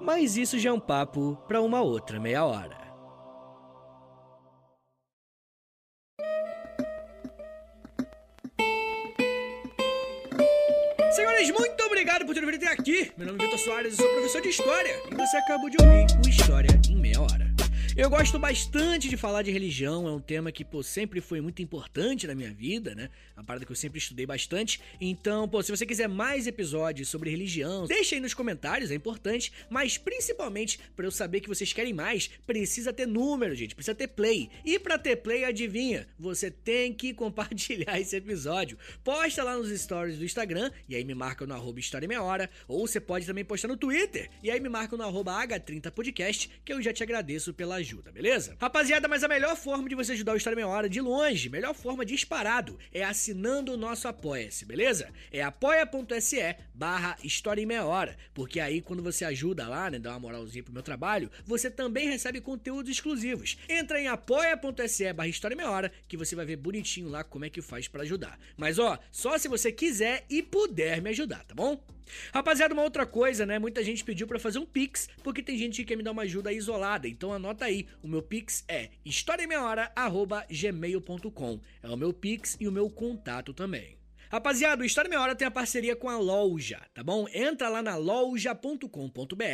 Mas 0.00 0.36
isso 0.36 0.56
já 0.56 0.70
é 0.70 0.72
um 0.72 0.78
papo 0.78 1.36
para 1.48 1.60
uma 1.60 1.82
outra 1.82 2.20
meia 2.20 2.44
hora. 2.44 2.85
Senhores, 11.16 11.50
muito 11.50 11.82
obrigado 11.82 12.26
por 12.26 12.34
ter 12.34 12.44
vindo 12.44 12.56
até 12.56 12.68
aqui. 12.68 13.10
Meu 13.16 13.28
nome 13.28 13.42
é 13.42 13.44
Vitor 13.44 13.58
Soares, 13.58 13.98
eu 13.98 14.04
sou 14.04 14.14
professor 14.16 14.42
de 14.42 14.48
História 14.50 15.00
e 15.10 15.14
você 15.14 15.36
acabou 15.38 15.70
de 15.70 15.78
ouvir 15.80 16.06
o 16.22 16.28
História 16.28 16.68
em 16.90 16.96
Meia 16.96 17.22
Hora. 17.22 17.35
Eu 17.98 18.10
gosto 18.10 18.38
bastante 18.38 19.08
de 19.08 19.16
falar 19.16 19.40
de 19.40 19.50
religião, 19.50 20.06
é 20.06 20.12
um 20.12 20.20
tema 20.20 20.52
que, 20.52 20.62
pô, 20.62 20.82
sempre 20.82 21.18
foi 21.18 21.40
muito 21.40 21.62
importante 21.62 22.26
na 22.26 22.34
minha 22.34 22.52
vida, 22.52 22.94
né? 22.94 23.08
Uma 23.34 23.42
parada 23.42 23.64
que 23.64 23.72
eu 23.72 23.76
sempre 23.76 23.98
estudei 23.98 24.26
bastante. 24.26 24.82
Então, 25.00 25.48
pô, 25.48 25.62
se 25.62 25.70
você 25.70 25.86
quiser 25.86 26.06
mais 26.06 26.46
episódios 26.46 27.08
sobre 27.08 27.30
religião, 27.30 27.86
deixa 27.86 28.14
aí 28.14 28.20
nos 28.20 28.34
comentários, 28.34 28.90
é 28.90 28.94
importante. 28.94 29.50
Mas 29.70 29.96
principalmente, 29.96 30.78
para 30.94 31.06
eu 31.06 31.10
saber 31.10 31.40
que 31.40 31.48
vocês 31.48 31.72
querem 31.72 31.94
mais, 31.94 32.28
precisa 32.46 32.92
ter 32.92 33.06
número, 33.06 33.54
gente, 33.54 33.74
precisa 33.74 33.94
ter 33.94 34.08
play. 34.08 34.50
E 34.62 34.78
para 34.78 34.98
ter 34.98 35.16
play, 35.16 35.46
adivinha? 35.46 36.06
Você 36.18 36.50
tem 36.50 36.92
que 36.92 37.14
compartilhar 37.16 37.98
esse 37.98 38.14
episódio. 38.14 38.76
Posta 39.02 39.42
lá 39.42 39.56
nos 39.56 39.70
stories 39.70 40.18
do 40.18 40.24
Instagram, 40.24 40.70
e 40.86 40.94
aí 40.94 41.02
me 41.02 41.14
marca 41.14 41.46
no 41.46 41.54
arroba 41.54 41.80
História 41.80 42.06
Meia 42.06 42.22
Hora. 42.22 42.50
Ou 42.68 42.86
você 42.86 43.00
pode 43.00 43.24
também 43.24 43.42
postar 43.44 43.68
no 43.68 43.76
Twitter, 43.76 44.28
e 44.42 44.50
aí 44.50 44.60
me 44.60 44.68
marca 44.68 44.98
no 44.98 45.02
arroba 45.02 45.32
H30podcast, 45.46 46.50
que 46.62 46.74
eu 46.74 46.82
já 46.82 46.92
te 46.92 47.02
agradeço 47.02 47.54
pela 47.54 47.85
ajuda, 47.86 48.10
beleza? 48.10 48.56
Rapaziada, 48.60 49.06
mas 49.06 49.22
a 49.22 49.28
melhor 49.28 49.56
forma 49.56 49.88
de 49.88 49.94
você 49.94 50.12
ajudar 50.12 50.32
o 50.32 50.36
História 50.36 50.56
Meia 50.56 50.66
Hora 50.66 50.88
de 50.88 51.00
longe, 51.00 51.48
melhor 51.48 51.72
forma 51.72 52.04
disparado, 52.04 52.76
é 52.92 53.04
assinando 53.04 53.72
o 53.72 53.76
nosso 53.76 54.08
Apoia-se, 54.08 54.64
beleza? 54.64 55.08
É 55.30 55.40
apoia.se 55.40 56.56
barra 56.74 57.16
História 57.22 57.62
em 57.62 57.66
Meia 57.66 57.84
Hora, 57.84 58.16
porque 58.34 58.58
aí 58.58 58.82
quando 58.82 59.02
você 59.02 59.24
ajuda 59.24 59.68
lá, 59.68 59.88
né, 59.88 60.00
dá 60.00 60.10
uma 60.10 60.18
moralzinha 60.18 60.64
pro 60.64 60.72
meu 60.72 60.82
trabalho, 60.82 61.30
você 61.44 61.70
também 61.70 62.08
recebe 62.08 62.40
conteúdos 62.40 62.90
exclusivos. 62.90 63.56
Entra 63.68 64.00
em 64.00 64.08
apoia.se 64.08 65.12
barra 65.12 65.28
História 65.28 65.56
Meia 65.56 65.70
Hora, 65.70 65.92
que 66.08 66.16
você 66.16 66.34
vai 66.34 66.44
ver 66.44 66.56
bonitinho 66.56 67.08
lá 67.08 67.22
como 67.22 67.44
é 67.44 67.50
que 67.50 67.62
faz 67.62 67.86
para 67.86 68.02
ajudar. 68.02 68.36
Mas 68.56 68.80
ó, 68.80 68.98
só 69.12 69.38
se 69.38 69.46
você 69.46 69.70
quiser 69.70 70.24
e 70.28 70.42
puder 70.42 71.00
me 71.00 71.10
ajudar, 71.10 71.44
tá 71.44 71.54
bom? 71.54 71.80
Rapaziada, 72.32 72.72
uma 72.74 72.82
outra 72.82 73.06
coisa, 73.06 73.46
né? 73.46 73.58
Muita 73.58 73.82
gente 73.82 74.04
pediu 74.04 74.26
para 74.26 74.38
fazer 74.38 74.58
um 74.58 74.66
Pix, 74.66 75.08
porque 75.22 75.42
tem 75.42 75.56
gente 75.58 75.82
que 75.82 75.88
quer 75.88 75.96
me 75.96 76.02
dar 76.02 76.12
uma 76.12 76.22
ajuda 76.22 76.52
isolada. 76.52 77.08
Então 77.08 77.32
anota 77.32 77.64
aí, 77.64 77.86
o 78.02 78.08
meu 78.08 78.22
Pix 78.22 78.64
é 78.68 78.90
historiameiahora.gmail.com. 79.04 81.60
É 81.82 81.88
o 81.88 81.96
meu 81.96 82.12
Pix 82.12 82.56
e 82.60 82.68
o 82.68 82.72
meu 82.72 82.88
contato 82.90 83.52
também. 83.52 83.96
Rapaziada, 84.28 84.82
o 84.82 84.84
História 84.84 85.08
Meia 85.08 85.22
Hora 85.22 85.36
tem 85.36 85.46
a 85.46 85.50
parceria 85.50 85.94
com 85.94 86.08
a 86.08 86.18
Loja, 86.18 86.80
tá 86.92 87.02
bom? 87.02 87.28
Entra 87.32 87.68
lá 87.68 87.80
na 87.80 87.94
loja.com.br, 87.94 89.44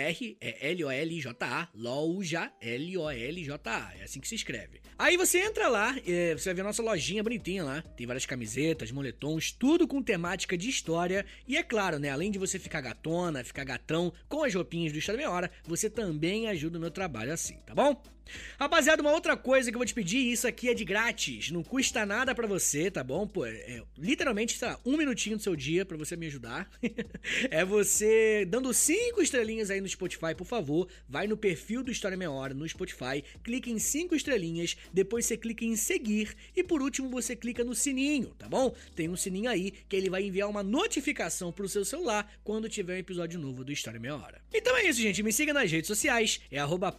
é 0.40 0.70
L-O-L-J-A, 0.70 1.68
Loja, 1.74 2.50
L-O-L-J-A, 2.58 3.92
é 3.98 4.04
assim 4.04 4.18
que 4.18 4.28
se 4.28 4.34
escreve. 4.34 4.80
Aí 4.98 5.18
você 5.18 5.40
entra 5.40 5.68
lá, 5.68 5.94
é, 6.06 6.32
você 6.32 6.46
vai 6.46 6.54
ver 6.54 6.60
a 6.62 6.64
nossa 6.64 6.82
lojinha 6.82 7.22
bonitinha 7.22 7.62
lá, 7.62 7.82
tem 7.82 8.06
várias 8.06 8.24
camisetas, 8.24 8.90
moletons, 8.90 9.52
tudo 9.52 9.86
com 9.86 10.02
temática 10.02 10.56
de 10.56 10.70
história. 10.70 11.26
E 11.46 11.56
é 11.56 11.62
claro, 11.62 11.98
né, 11.98 12.08
além 12.08 12.30
de 12.30 12.38
você 12.38 12.58
ficar 12.58 12.80
gatona, 12.80 13.44
ficar 13.44 13.64
gatão 13.64 14.10
com 14.26 14.42
as 14.42 14.54
roupinhas 14.54 14.92
do 14.92 14.98
História 14.98 15.18
Meia 15.18 15.30
Hora, 15.30 15.50
você 15.66 15.90
também 15.90 16.48
ajuda 16.48 16.78
o 16.78 16.80
meu 16.80 16.90
trabalho 16.90 17.32
assim, 17.32 17.58
tá 17.66 17.74
bom? 17.74 18.02
Rapaziada, 18.58 19.02
uma 19.02 19.12
outra 19.12 19.36
coisa 19.36 19.70
que 19.70 19.76
eu 19.76 19.78
vou 19.78 19.86
te 19.86 19.94
pedir, 19.94 20.30
isso 20.30 20.46
aqui 20.46 20.68
é 20.68 20.74
de 20.74 20.84
grátis, 20.84 21.50
não 21.50 21.62
custa 21.62 22.06
nada 22.06 22.34
para 22.34 22.46
você, 22.46 22.90
tá 22.90 23.02
bom? 23.02 23.26
Pô, 23.26 23.44
é, 23.44 23.82
literalmente, 23.98 24.58
tá, 24.58 24.78
um 24.84 24.96
minutinho 24.96 25.36
do 25.36 25.42
seu 25.42 25.56
dia 25.56 25.84
para 25.84 25.96
você 25.96 26.16
me 26.16 26.26
ajudar. 26.26 26.70
é 27.50 27.64
você 27.64 28.44
dando 28.48 28.72
cinco 28.72 29.20
estrelinhas 29.20 29.70
aí 29.70 29.80
no 29.80 29.88
Spotify, 29.88 30.34
por 30.36 30.46
favor. 30.46 30.88
Vai 31.08 31.26
no 31.26 31.36
perfil 31.36 31.82
do 31.82 31.90
História 31.90 32.16
Meia 32.16 32.30
Hora 32.30 32.54
no 32.54 32.68
Spotify, 32.68 33.22
clica 33.42 33.70
em 33.70 33.78
cinco 33.78 34.14
estrelinhas, 34.14 34.76
depois 34.92 35.26
você 35.26 35.36
clica 35.36 35.64
em 35.64 35.76
seguir 35.76 36.34
e 36.56 36.62
por 36.62 36.82
último 36.82 37.08
você 37.08 37.34
clica 37.34 37.64
no 37.64 37.74
sininho, 37.74 38.28
tá 38.38 38.48
bom? 38.48 38.74
Tem 38.94 39.08
um 39.08 39.16
sininho 39.16 39.50
aí 39.50 39.72
que 39.88 39.96
ele 39.96 40.10
vai 40.10 40.24
enviar 40.24 40.48
uma 40.48 40.62
notificação 40.62 41.52
pro 41.52 41.68
seu 41.68 41.84
celular 41.84 42.32
quando 42.44 42.68
tiver 42.68 42.94
um 42.94 42.98
episódio 42.98 43.38
novo 43.38 43.64
do 43.64 43.72
História 43.72 44.00
Meia 44.00 44.16
Hora. 44.16 44.40
Então 44.52 44.76
é 44.76 44.84
isso, 44.84 45.00
gente. 45.00 45.22
Me 45.22 45.32
siga 45.32 45.52
nas 45.52 45.70
redes 45.70 45.88
sociais, 45.88 46.40
é 46.50 46.58
arroba 46.58 46.92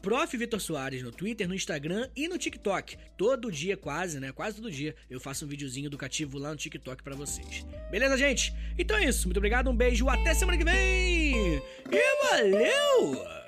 no 1.04 1.12
Twitter, 1.14 1.48
no 1.48 1.56
Instagram 1.56 2.10
e 2.16 2.28
no 2.28 2.38
TikTok. 2.38 2.98
Todo 3.18 3.52
dia, 3.52 3.78
quase, 3.78 4.20
né? 4.20 4.32
Quase 4.32 4.58
todo 4.58 4.72
dia, 4.72 4.96
eu 5.10 5.20
faço 5.20 5.46
um 5.46 5.48
videozinho 5.48 5.88
educativo 5.88 6.38
lá 6.38 6.50
no 6.50 6.58
TikTok 6.58 7.02
para 7.04 7.16
vocês. 7.16 7.66
Beleza, 7.90 8.18
gente? 8.18 8.54
Então 8.78 8.98
é 8.98 9.06
isso. 9.06 9.28
Muito 9.28 9.38
obrigado, 9.38 9.70
um 9.70 9.76
beijo, 9.76 10.10
até 10.10 10.34
semana 10.34 10.58
que 10.58 10.66
vem! 10.66 11.62
E 11.92 12.28
valeu! 12.30 13.43